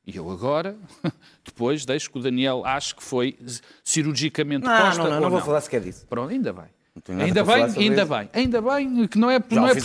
[0.06, 0.78] E eu agora,
[1.46, 3.38] depois, deixo que o Daniel ache que foi
[3.84, 6.06] cirurgicamente Não, posta não, não, ou não vou falar sequer disso.
[6.08, 6.66] Pronto, ainda bem.
[7.10, 8.06] Ainda bem, ainda isso.
[8.14, 9.82] bem, ainda bem que não é, Já não é porque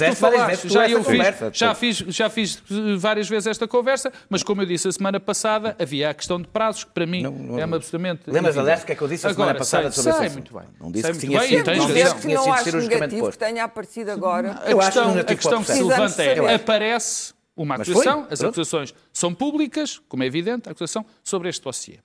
[0.68, 4.42] tu já eu fiz, conversa, já fiz, já fiz eh, várias vezes esta conversa, mas
[4.42, 7.32] como eu disse a semana passada, havia a questão de prazos que para mim Não,
[7.32, 9.58] não- é uma absolutamente Lembras, aliás, o que é que eu disse a semana Agora,
[9.58, 10.32] passada sei, sobre assunto?
[10.34, 10.68] muito bem.
[10.78, 12.14] Não disse Sei que muito tinha bem, sido- e tens não Não disse razão.
[12.16, 13.38] que que tinha não sido acho cirurgicamente negativo posto.
[13.38, 14.60] que tenha aparecido agora.
[14.62, 18.44] A Eu acho questão, negativo a questão que se levanta é, aparece uma acusação, as
[18.44, 21.98] acusações são públicas, como é evidente, a acusação sobre este dossiê.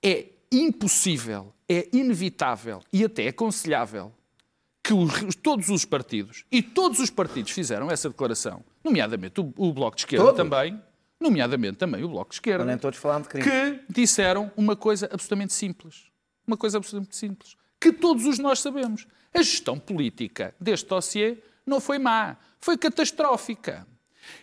[0.00, 4.12] É impossível, é inevitável e até aconselhável
[4.84, 9.72] que os- todos os partidos, e todos os partidos fizeram essa declaração, nomeadamente o, o
[9.72, 10.36] Bloco de Esquerda Todos?
[10.36, 10.80] também,
[11.18, 13.44] nomeadamente também o Bloco de Esquerda, Nem todos falaram de crime.
[13.48, 16.04] que disseram uma coisa absolutamente simples.
[16.46, 17.56] Uma coisa absolutamente simples.
[17.80, 19.06] Que todos os nós sabemos.
[19.32, 23.86] A gestão política deste dossiê não foi má, foi catastrófica.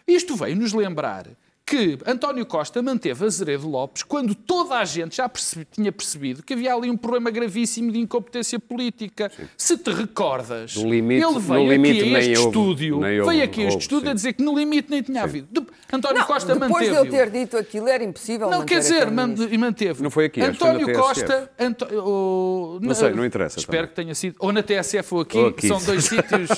[0.07, 1.27] Isto veio nos lembrar
[1.71, 6.51] que António Costa manteve Azeredo Lopes quando toda a gente já percebi- tinha percebido que
[6.53, 9.31] havia ali um problema gravíssimo de incompetência política.
[9.55, 13.63] Se te recordas, limite- ele no veio limite aqui a este estúdio, houve veio aqui
[13.63, 14.15] a este estúdio a sim.
[14.15, 15.47] dizer que no limite nem tinha havido.
[15.49, 18.79] De- António Não, Costa depois de manteve eu ter dito aquilo, era impossível não, quer
[18.79, 19.07] dizer,
[19.51, 20.03] e manteve.
[20.03, 20.91] Não foi aqui, António.
[20.93, 21.49] Costa.
[21.57, 23.89] Anto- o- Não sei, não interessa Espero também.
[23.89, 24.35] que tenha sido.
[24.39, 25.67] Ou na TSF ou aqui, Ou aqui.
[25.69, 26.49] são dois sítios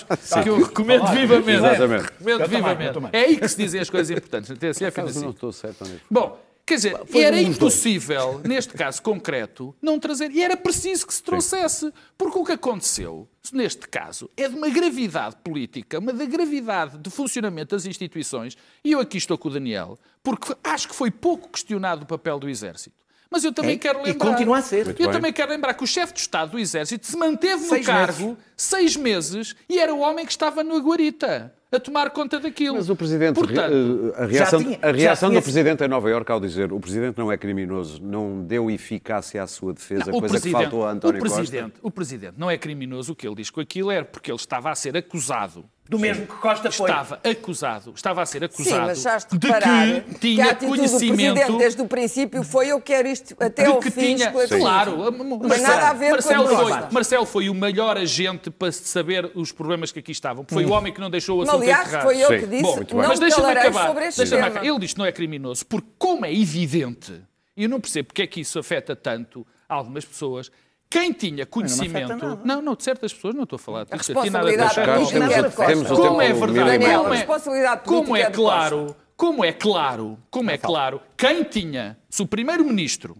[0.43, 1.57] que eu recomendo vivamente.
[1.57, 2.03] Exatamente.
[2.19, 2.99] Recomendo vivamente.
[3.11, 6.01] É aí que se dizem as coisas importantes, na TSF não estou certo nisso.
[6.09, 10.31] Bom, quer dizer, era impossível, neste caso concreto, não trazer.
[10.31, 11.91] E era preciso que se trouxesse.
[12.17, 17.09] Porque o que aconteceu, neste caso, é de uma gravidade política, uma da gravidade de
[17.09, 18.57] funcionamento das instituições.
[18.83, 22.39] E eu aqui estou com o Daniel, porque acho que foi pouco questionado o papel
[22.39, 22.95] do Exército.
[23.29, 24.29] Mas eu também É, quero e lembrar.
[24.29, 24.85] continua a ser.
[24.85, 25.17] Muito eu bem.
[25.17, 28.37] também quero lembrar que o chefe de Estado do Exército se manteve Seis no cargo
[28.55, 32.75] seis meses e era o homem que estava no Guarita a tomar conta daquilo.
[32.75, 36.31] Mas o Presidente, Portanto, eh, a reação, tinha- a reação do Presidente em Nova Iorque
[36.31, 40.39] ao dizer o Presidente não é criminoso, não deu eficácia à sua defesa, Não, coisa
[40.39, 41.79] que faltou a António o presidente, Costa.
[41.81, 43.13] O Presidente não é criminoso.
[43.13, 45.65] O que ele diz com aquilo era porque ele estava a ser acusado.
[45.89, 46.89] Do mesmo que Costa foi.
[46.89, 50.71] Estava acusado, estava a ser Sim, acusado mas já de que que, tinha a atitude
[50.71, 54.31] do conhecimento Presidente desde o princípio foi eu quero isto até ao que fim tinha,
[54.31, 56.91] claro, Não tem nada a ver Marcelo com a foi.
[56.91, 60.45] Marcelo foi o melhor agente para saber os problemas que aqui estavam.
[60.47, 62.03] Foi o homem que não deixou o assunto Aliás, enterrado.
[62.05, 62.39] foi eu Sim.
[62.39, 63.87] que disse Bom, que não Mas me deixa-me acabar.
[63.87, 64.47] sobre este tema.
[64.47, 64.65] acabar.
[64.65, 67.21] Ele diz que não é criminoso, porque como é evidente,
[67.57, 70.49] e eu não percebo porque é que isso afeta tanto algumas pessoas,
[70.93, 72.09] quem tinha conhecimento...
[72.15, 72.39] nada.
[72.45, 74.85] Não, não, de certas pessoas, não estou a falar disso, a ti nada responsabilidade deixa-
[74.85, 75.65] Carlos, política é o- de Costa.
[75.73, 79.51] temos o como é verdade, Daniel, como é, responsabilidade como é é claro, como é
[79.51, 83.17] claro, como é claro, quem tinha, se o primeiro-ministro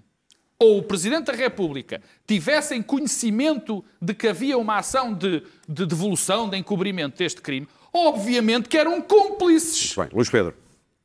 [0.59, 6.47] ou o Presidente da República tivessem conhecimento de que havia uma ação de, de devolução,
[6.47, 9.95] de encobrimento deste crime, obviamente que eram cúmplices.
[9.95, 10.53] Muito bem, Luís Pedro.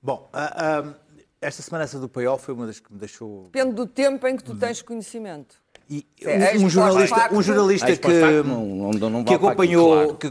[0.02, 0.94] Bom, ah, ah,
[1.40, 3.44] esta semana essa do paiol foi uma das que me deixou.
[3.44, 5.56] Depende do tempo em que tu tens conhecimento.
[5.90, 9.32] E É, um, ex-post jornalista, um jornalista Ex que, post facto não- não- não que
[9.34, 10.30] acompanhou, que,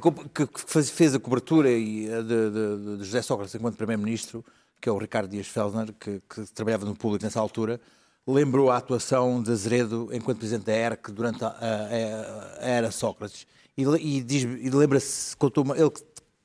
[0.91, 4.45] fez a cobertura de, de- de José Sócrates enquanto Primeiro-Ministro,
[4.79, 7.81] que é o Ricardo Dias Feldner, que, que trabalhava no público nessa altura,
[8.27, 13.47] lembrou a atuação de Azeredo enquanto Presidente da ERC durante a, a- a era Sócrates.
[13.75, 15.89] E, e, diz- e lembra-se, contou uma, ele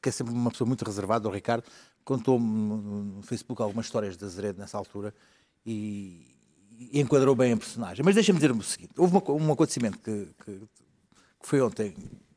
[0.01, 1.65] que é sempre uma pessoa muito reservada, o Ricardo,
[2.05, 2.77] contou-me no,
[3.17, 5.15] no Facebook algumas histórias de Azeredo nessa altura
[5.67, 6.32] e,
[6.91, 8.05] e enquadrou bem a personagem.
[8.05, 10.61] Mas deixa-me dizer-me o seguinte: houve uma um acontecimento que, que-
[11.41, 11.95] que foi ontem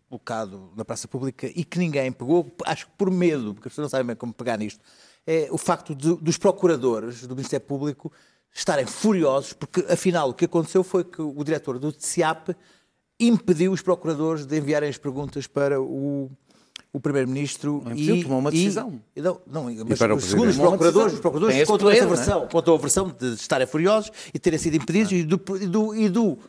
[0.10, 3.86] colocado na praça pública e que ninguém pegou, acho que por medo, porque as pessoas
[3.86, 4.80] não sabem bem como pegar nisto,
[5.26, 8.12] é o facto de- dos procuradores do Ministério Público
[8.54, 12.56] estarem furiosos, porque afinal o que aconteceu foi que o diretor do TCIAP
[13.20, 16.30] impediu os procuradores de enviarem as perguntas para o,
[16.96, 19.02] o Primeiro-Ministro impediu, tomou uma decisão.
[19.14, 22.08] E, não, não, mas para o segundo os procuradores, os procuradores Tem essa é?
[22.08, 25.96] versão, contou a versão de estarem furiosos e terem sido impedidos e do, e do,
[25.96, 26.40] e do uh,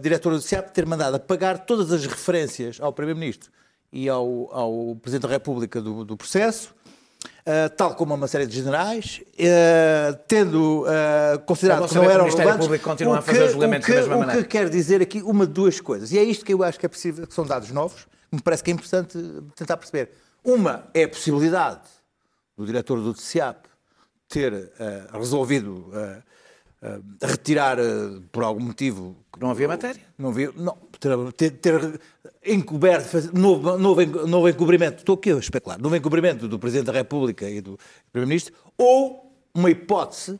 [0.00, 3.50] diretor do CIAP ter mandado apagar todas as referências ao Primeiro-Ministro
[3.92, 6.74] e ao, ao Presidente da República do, do processo,
[7.22, 12.02] uh, tal como a uma série de generais, uh, tendo uh, considerado É que não
[12.04, 14.20] que o eram Ministério Público continua o a fazer julgamentos o que, da mesma o
[14.20, 14.42] maneira.
[14.42, 16.86] que quer dizer aqui uma de duas coisas, e é isto que eu acho que
[16.86, 19.18] é possível, que são dados novos, me parece que é importante
[19.54, 20.10] tentar perceber.
[20.44, 21.88] Uma é a possibilidade
[22.56, 23.66] do diretor do TCIAP
[24.28, 26.22] ter eh, resolvido eh,
[26.82, 29.16] uh, retirar uh, por algum motivo.
[29.40, 30.02] Não havia matéria?
[30.18, 30.52] Não havia.
[30.54, 30.76] Não,
[31.36, 32.00] ter, ter
[32.44, 37.48] encoberto, novo, novo, novo encobrimento, estou aqui a especular, novo encobrimento do Presidente da República
[37.48, 37.78] e do
[38.12, 40.38] Primeiro-Ministro, ou uma hipótese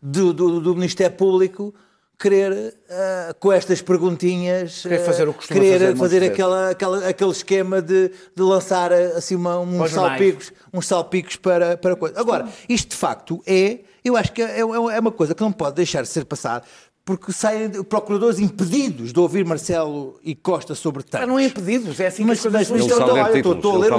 [0.00, 1.74] do, do, do Ministério Público
[2.18, 7.82] querer, uh, com estas perguntinhas, querer fazer, o querer fazer, fazer aquela, aquela, aquele esquema
[7.82, 12.18] de, de lançar assim uma, uns, salpicos, uns salpicos para, para coisa.
[12.18, 14.64] Agora, isto de facto é, eu acho que é, é, é
[15.00, 16.64] uma coisa que não pode deixar de ser passada
[17.04, 21.28] porque saem procuradores impedidos de ouvir Marcelo e Costa sobre tantos.
[21.28, 23.74] não é impedidos, é assim mas, que mas, mas estou, a ler um título, estou
[23.74, 23.92] a ler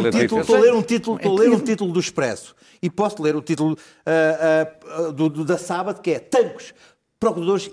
[0.73, 2.55] um título, estou a ler um título do Expresso.
[2.81, 6.73] E posso ler o título uh, uh, do, do, da Sábado que é Tancos,
[7.33, 7.71] procuradores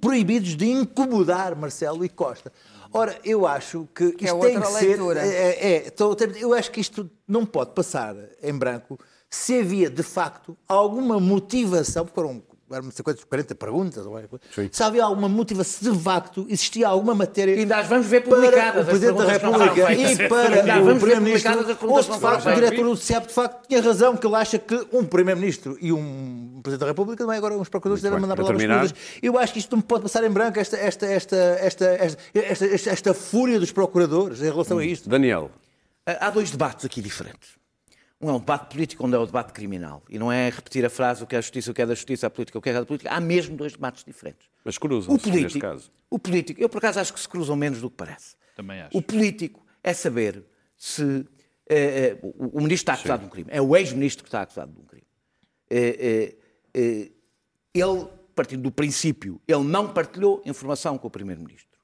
[0.00, 2.52] proibidos de incomodar Marcelo e Costa.
[2.92, 5.20] Ora, eu acho que, que isto é tem que leitura.
[5.20, 5.34] ser.
[5.34, 10.02] É, é, estou, eu acho que isto não pode passar em branco se havia de
[10.02, 14.04] facto alguma motivação, foram eram não sei quantas, 40 perguntas.
[14.72, 17.54] Se havia alguma motivação, de facto, existia alguma matéria.
[17.54, 18.72] E ainda as vamos ver publicadas.
[18.72, 21.88] Para o Presidente da República e para o Primeiro-Ministro.
[21.88, 24.58] Ou se de facto o diretor do CEP de facto tinha razão, que ele acha
[24.58, 28.62] que um Primeiro-Ministro e um Presidente da República também agora uns procuradores devem mandar palavras
[28.62, 28.94] crudas.
[29.22, 33.60] Eu acho que isto não pode passar em branco, esta, esta, esta, esta, esta, fúria
[33.60, 35.08] dos procuradores em relação a isto.
[35.08, 35.50] Daniel.
[36.04, 37.55] Há dois debates aqui diferentes.
[38.20, 40.02] Um é um debate político, onde é o debate criminal.
[40.08, 41.94] E não é repetir a frase o que é a justiça, o que é da
[41.94, 43.10] justiça, a política, o que é da política.
[43.10, 44.48] Há mesmo dois debates diferentes.
[44.64, 45.90] Mas cruzam-se neste caso.
[46.08, 48.36] O político, eu por acaso acho que se cruzam menos do que parece.
[48.54, 48.96] Também acho.
[48.96, 50.42] O político é saber
[50.76, 51.26] se
[51.68, 53.24] eh, eh, o, o, ministro está acusado Sim.
[53.24, 53.50] de um crime.
[53.52, 55.06] É o ex-ministro que está acusado de um crime.
[55.68, 56.36] Eh,
[57.74, 61.78] ele, partindo do princípio, ele não partilhou informação com o primeiro-ministro.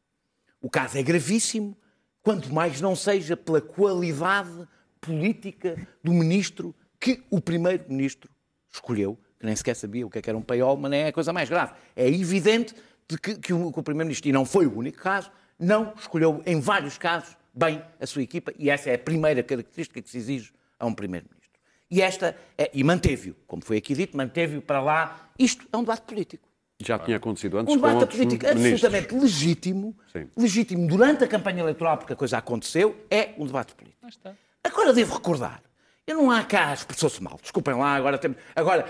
[0.61, 1.77] O caso é gravíssimo,
[2.23, 4.69] quanto mais não seja pela qualidade
[5.03, 8.31] política do ministro que o primeiro-ministro
[8.73, 11.09] escolheu, que nem sequer sabia o que, é que era um paiol, mas nem é
[11.09, 11.73] a coisa mais grave.
[11.95, 12.75] É evidente
[13.09, 16.61] de que, que o, o primeiro-ministro, e não foi o único caso, não escolheu, em
[16.61, 20.53] vários casos, bem a sua equipa, e essa é a primeira característica que se exige
[20.79, 21.43] a um primeiro-ministro.
[21.91, 25.31] E esta, é, e manteve-o, como foi aqui dito, manteve-o para lá.
[25.39, 26.49] Isto é um debate político.
[26.81, 28.85] Já tinha acontecido antes um debate com político ministros.
[28.85, 30.29] absolutamente legítimo, Sim.
[30.37, 34.07] legítimo durante a campanha eleitoral, porque a coisa aconteceu, é um debate político.
[34.65, 35.63] Agora devo recordar.
[36.05, 37.39] Eu não há cá, expressou-se mal.
[37.41, 38.83] Desculpem lá, agora, tem, agora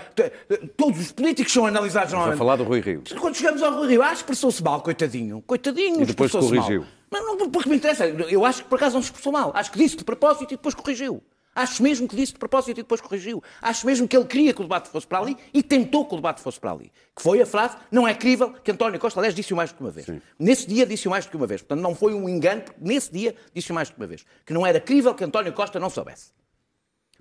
[0.75, 2.35] todos os políticos são analisados normalmente.
[2.35, 3.03] a falar do Rui Rio.
[3.19, 5.41] Quando chegamos ao Rui Rio, ah, expressou-se mal, coitadinho.
[5.43, 6.81] Coitadinho, E depois corrigiu.
[6.81, 6.89] Mal.
[7.11, 8.07] Mas não, porque me interessa.
[8.07, 9.51] Eu acho que por acaso não se expressou mal.
[9.53, 11.21] Acho que disse de propósito e depois corrigiu.
[11.55, 13.43] Acho mesmo que disse de propósito e depois corrigiu.
[13.61, 16.17] Acho mesmo que ele queria que o debate fosse para ali e tentou que o
[16.17, 16.91] debate fosse para ali.
[17.15, 19.81] Que foi a frase, não é crível que António Costa, aliás, disse-o mais do que
[19.83, 20.05] uma vez.
[20.05, 20.21] Sim.
[20.39, 21.61] Nesse dia disse-o mais do que uma vez.
[21.61, 24.25] Portanto, não foi um engano, porque nesse dia disse-o mais do que uma vez.
[24.45, 26.31] Que não era crível que António Costa não soubesse.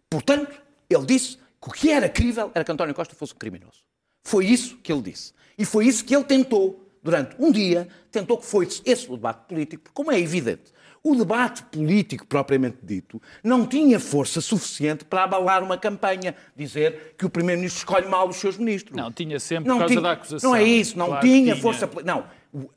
[0.08, 3.84] Portanto, ele disse que o que era crível era que António Costa fosse um criminoso.
[4.22, 5.32] Foi isso que ele disse.
[5.58, 9.46] E foi isso que ele tentou, durante um dia, tentou que fosse esse o debate
[9.46, 10.72] político, porque, como é evidente,
[11.04, 17.26] o debate político propriamente dito não tinha força suficiente para abalar uma campanha, dizer que
[17.26, 18.96] o Primeiro-Ministro escolhe mal os seus ministros.
[18.96, 20.50] Não, tinha sempre não por causa tinha, da acusação.
[20.50, 21.90] Não é isso, não claro tinha, tinha força.
[22.04, 22.24] Não,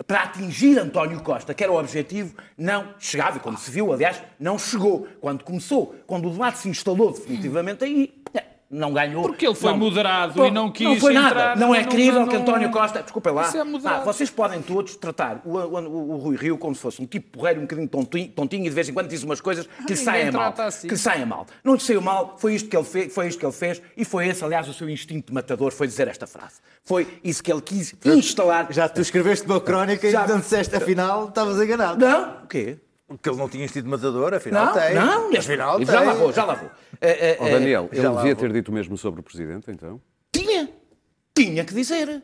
[0.07, 3.37] para atingir António Costa, que era o objetivo, não chegava.
[3.37, 5.07] E como se viu, aliás, não chegou.
[5.21, 8.13] Quando começou, quando o debate se instalou definitivamente aí,
[8.69, 9.23] não ganhou.
[9.23, 11.29] Porque ele foi não, moderado Pô, e não quis Não foi nada.
[11.29, 13.01] Entrar, não é crível não, que António Costa...
[13.03, 13.47] Desculpa lá.
[13.47, 16.81] Isso é ah, vocês podem todos tratar o, o, o, o, Rui Rio como se
[16.81, 19.39] fosse um tipo porreiro, um bocadinho tontinho, tontinho e de vez em quando diz umas
[19.39, 20.53] coisas que lhe saem mal.
[20.57, 20.87] Assim.
[20.87, 21.45] Que lhe saem mal.
[21.63, 24.03] Não lhe saiu mal, foi isto, que ele fez, foi isto que ele fez e
[24.03, 26.55] foi esse, aliás, o seu instinto de matador, foi dizer esta frase.
[26.83, 28.71] Foi isso que ele quis instalar.
[28.71, 30.25] Já tu escreveste uma crónica Já...
[30.25, 32.03] e não disseste, afinal, estavas enganado.
[32.03, 32.77] Não, o quê?
[33.21, 34.95] Que ele não tinha instinto matador, afinal não, tem.
[34.95, 36.07] Não, afinal já tem.
[36.07, 36.67] lá vou, já lá vou.
[36.67, 40.01] Uh, uh, oh, Daniel, ele devia ter dito o mesmo sobre o Presidente, então?
[40.31, 40.69] Tinha.
[41.35, 42.23] Tinha que dizer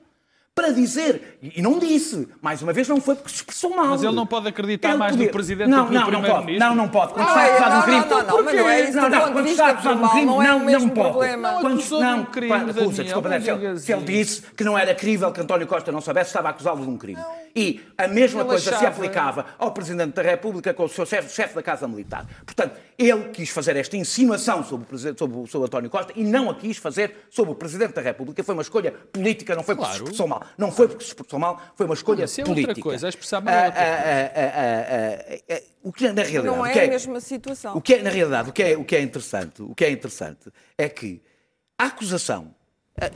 [0.53, 3.87] para dizer, e não disse, mais uma vez não foi porque se expressou mal.
[3.87, 5.27] Mas ele não pode acreditar ele mais podia...
[5.27, 6.59] no Presidente não, do que no Primeiro-Ministro?
[6.59, 7.13] Não, não pode.
[7.13, 8.05] Quando está acusado de um crime...
[8.09, 8.97] Não, não, mas não é isso.
[8.97, 11.37] Não, não, quando está acusado de um crime, não, não pode.
[11.37, 13.29] Não acusou de um crime, acusa, desculpa,
[13.79, 16.89] se ele disse que não era crível que António Costa não soubesse, estava acusado de
[16.89, 17.21] um crime.
[17.55, 21.55] E a mesma coisa se aplicava ao Presidente da República com o seu chefe, chefe
[21.55, 22.25] da Casa Militar.
[22.45, 26.49] Portanto, ele quis fazer esta insinuação sobre o, sobre o, sobre António Costa e não
[26.49, 28.43] a quis fazer sobre o Presidente da República.
[28.43, 29.93] Foi uma escolha política, não foi claro.
[29.93, 30.40] se expressou mal.
[30.57, 32.71] Não foi porque se expressou mal, foi uma escolha Isso é política.
[32.71, 35.71] outra coisa, a expressar mal é outra coisa.
[35.83, 36.57] O que na realidade...
[36.57, 37.77] Não é, é a mesma situação.
[37.77, 39.91] O que é, na realidade, o que é, o que é interessante, o que é
[39.91, 41.21] interessante é que
[41.77, 42.53] a acusação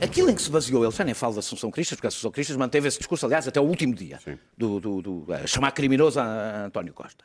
[0.00, 2.30] Aquilo em que se baseou, ele já nem fala da Assunção Cristas, porque a Assunção
[2.30, 4.18] Cristas manteve esse discurso, aliás, até o último dia,
[4.56, 7.24] do, do, do, chamar criminoso a António Costa.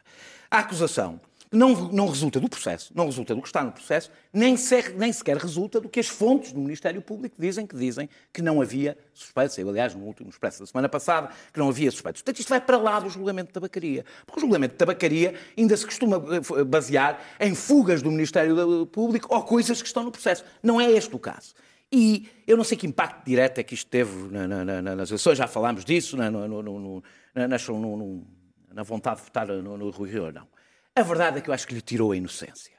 [0.50, 1.20] A acusação
[1.52, 4.56] não, não resulta do processo, não resulta do que está no processo, nem,
[4.96, 8.62] nem sequer resulta do que as fontes do Ministério Público dizem que dizem que não
[8.62, 9.58] havia suspeitos.
[9.58, 12.22] Eu, aliás, no último expresso da semana passada, que não havia suspeitos.
[12.22, 14.06] Portanto, isto vai para lá do julgamento de tabacaria.
[14.26, 19.28] Porque o julgamento de tabacaria ainda se costuma eh, basear em fugas do Ministério Público
[19.30, 20.46] ou coisas que estão no processo.
[20.64, 21.54] Não é este o caso.
[21.92, 25.38] E eu não sei que impacto direto é que isto teve na, na, nas eleições,
[25.38, 27.04] já falámos disso, na, no, no, no,
[27.36, 30.48] na, vontade de votar no, no Rui Rio, não.
[30.96, 32.74] A verdade é que eu acho que lhe tirou a inocência.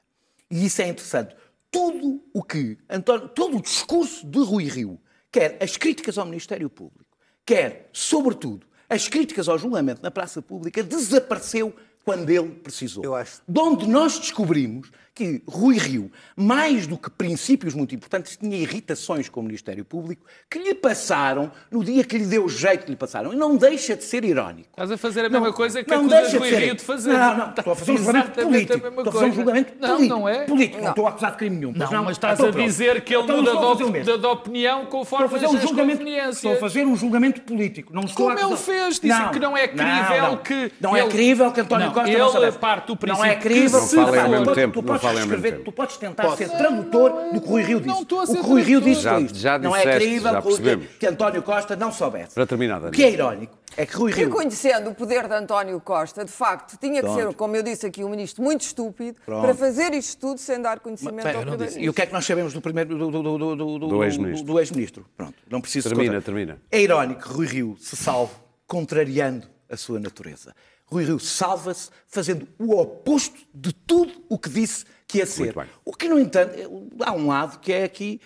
[0.51, 1.35] E isso é interessante.
[1.71, 5.01] Tudo o que, António, todo o discurso de Rui Rio,
[5.31, 10.83] quer as críticas ao Ministério Público, quer, sobretudo, as críticas ao julgamento na praça pública,
[10.83, 13.03] desapareceu quando ele precisou.
[13.03, 13.41] Eu acho.
[13.49, 19.29] De onde nós descobrimos que Rui Rio, mais do que princípios muito importantes, tinha irritações
[19.29, 22.97] com o Ministério Público que lhe passaram no dia que lhe deu jeito que lhe
[22.97, 23.33] passaram.
[23.33, 24.71] E não deixa de ser irónico.
[24.71, 26.59] Estás a fazer a mesma não, coisa que não acusas de Rui ser...
[26.59, 27.13] Rio de fazer.
[27.13, 28.87] Não, não, estou a fazer um julgamento político.
[28.87, 30.19] Estou a fazer um julgamento não, político.
[30.19, 30.45] Não, é?
[30.45, 31.73] Político, não, não estou a acusar de crime nenhum.
[31.73, 35.41] Não, não mas estás a dizer que ele então, muda de, opinião conforme estou a
[35.41, 37.93] fazer um julgamento, Estou a fazer um julgamento político.
[37.93, 40.73] Não estou Como ele fez, disse que não é crível que...
[40.81, 43.81] Não é crível que António Costa não Ele parte do princípio Não é crível.
[43.81, 46.37] Não falem ao mesmo tempo podes tentar Posso.
[46.39, 47.95] ser tradutor do que Rui Rio disse.
[47.95, 50.79] Não estou a ser o que Rui Rio disse já, já Não é crível que,
[50.99, 52.35] que António Costa não soubesse.
[52.35, 52.91] Para terminar, Daniel.
[52.91, 54.29] O que é irónico é que Rui Rio...
[54.29, 57.21] Reconhecendo o poder de António Costa, de facto, tinha que Pronto.
[57.21, 59.43] ser, como eu disse aqui, um ministro muito estúpido Pronto.
[59.43, 62.13] para fazer isto tudo sem dar conhecimento Mas, ao primeiro E o que é que
[62.13, 64.47] nós sabemos do primeiro do, do, do, do, do ex-ministro?
[64.47, 65.07] Do ex-ministro.
[65.17, 66.59] Pronto, não preciso Termina, termina.
[66.71, 68.33] É irónico que Rui Rio se salve
[68.67, 70.55] contrariando a sua natureza.
[70.93, 75.55] Rui Rio salva-se fazendo o oposto de tudo o que disse que ia ser.
[75.85, 76.55] O que, no entanto,
[77.01, 78.21] há um lado que é aqui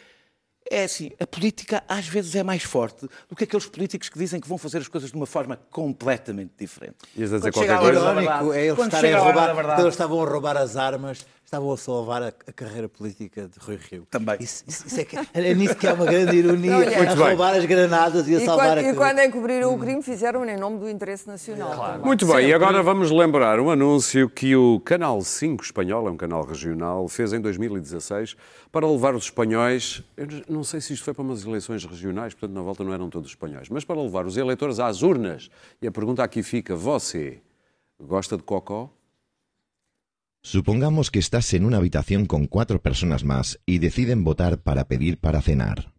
[0.70, 4.40] é assim, a política às vezes é mais forte do que aqueles políticos que dizem
[4.40, 6.96] que vão fazer as coisas de uma forma completamente diferente.
[7.16, 8.00] Ias a dizer qualquer coisa?
[8.00, 12.22] Irónico é eles, estarem a roubar, eles estavam a roubar as armas estavam a salvar
[12.24, 14.06] a, a, carreira política de Rui Rio.
[14.10, 14.36] Também.
[14.40, 17.54] Isso, isso, isso é, que, é nisso que é uma grande ironia, Não, a roubar
[17.54, 20.56] as granadas e a e salvar quando, a E quando encobriram o crime, fizeram em
[20.56, 21.72] nome do interesse nacional.
[21.72, 22.04] Claro.
[22.04, 26.16] Muito bem, e agora vamos lembrar um anúncio que o Canal 5 espanhol, é um
[26.16, 28.36] canal regional, fez em 2016
[28.72, 32.56] para levar os espanhóis, eu não sei se isto foi para umas eleições regionais, portanto
[32.56, 35.48] na volta não eram todos espanhóis, mas para levar os eleitores às urnas.
[35.80, 37.40] E a pergunta aqui fica, você
[38.00, 38.90] gosta de cocó?
[40.46, 45.18] Supongamos que estás en una habitación con cuatro personas más y deciden votar para pedir
[45.18, 45.92] para cenar.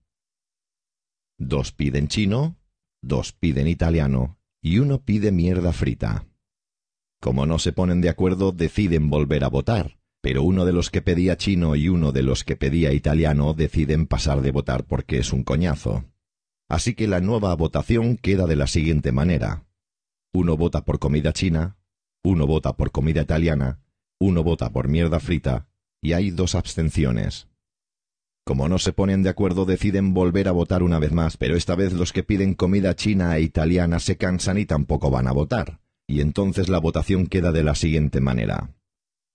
[1.38, 2.56] Dos piden chino,
[3.02, 6.30] dos piden italiano y uno pide mierda frita.
[7.20, 11.02] Como no se ponen de acuerdo, deciden volver a votar, pero uno de los que
[11.02, 15.34] pedía chino y uno de los que pedía italiano deciden pasar de votar porque es
[15.34, 16.06] un coñazo.
[16.70, 19.68] Así que la nueva votación queda de la siguiente manera.
[20.32, 21.76] Uno vota por comida china,
[22.24, 23.82] uno vota por comida italiana
[24.20, 25.68] uno vota por mierda frita
[26.02, 27.48] y hay dos abstenciones.
[28.46, 31.76] Como no se ponen de acuerdo deciden volver a votar una vez más, pero esta
[31.76, 35.82] vez los que piden comida china e italiana se cansan y tampoco van a votar.
[36.08, 38.72] Y entonces la votación queda de la siguiente manera.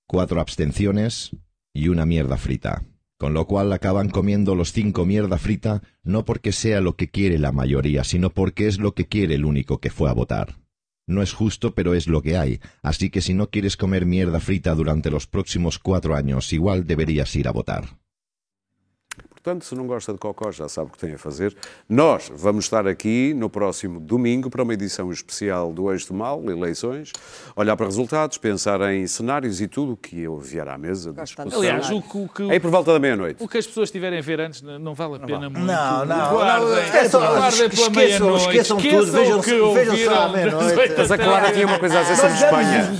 [0.06, 1.36] Cuatro abstenciones
[1.74, 2.84] y una mierda frita.
[3.18, 7.38] Con lo cual acaban comiendo los cinco mierda frita no porque sea lo que quiere
[7.38, 10.61] la mayoría, sino porque es lo que quiere el único que fue a votar.
[11.12, 12.60] No es justo, pero es lo que hay.
[12.82, 17.36] Así que si no quieres comer mierda frita durante los próximos cuatro años, igual deberías
[17.36, 18.01] ir a votar.
[19.42, 21.56] Portanto, se não gosta de cocó, já sabe o que tem a fazer.
[21.88, 26.40] Nós vamos estar aqui no próximo domingo para uma edição especial do Eixo do Mal,
[26.48, 27.10] eleições,
[27.56, 31.12] olhar para resultados, pensar em cenários e tudo o que eu vier à mesa.
[31.56, 33.42] Aliás, o que, o que, Aí por volta da meia-noite.
[33.42, 35.66] O que as pessoas tiverem a ver antes não vale a pena não muito.
[35.66, 36.30] Não, não.
[36.30, 38.46] Guardem, esqueçam, guardem pela meia-noite.
[38.46, 40.94] Esqueçam, tudo, vejam, que vejam só à meia-noite.
[40.96, 42.90] Mas a Clara tinha uma coisa a dizer sobre Espanha.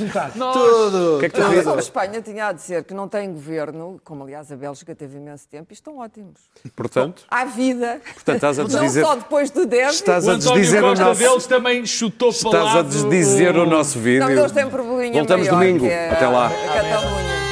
[0.53, 1.17] Tudo.
[1.17, 4.25] O que é que tu sobre Espanha tinha a dizer que não tem governo, como
[4.25, 6.32] aliás a Bélgica teve imenso tempo, e estão ótimos.
[6.77, 8.01] Portanto, Portanto, à vida.
[8.15, 9.95] Portanto, estás a desdizer, não só depois do derby.
[9.95, 14.21] Estás a desdizer o, nosso deles também chutou Estás a desdizer o, o nosso vídeo.
[14.21, 15.87] Não, eles têm probleminha Voltamos maior, domingo.
[15.87, 16.47] É Até lá.
[16.47, 17.52] A Catalunha.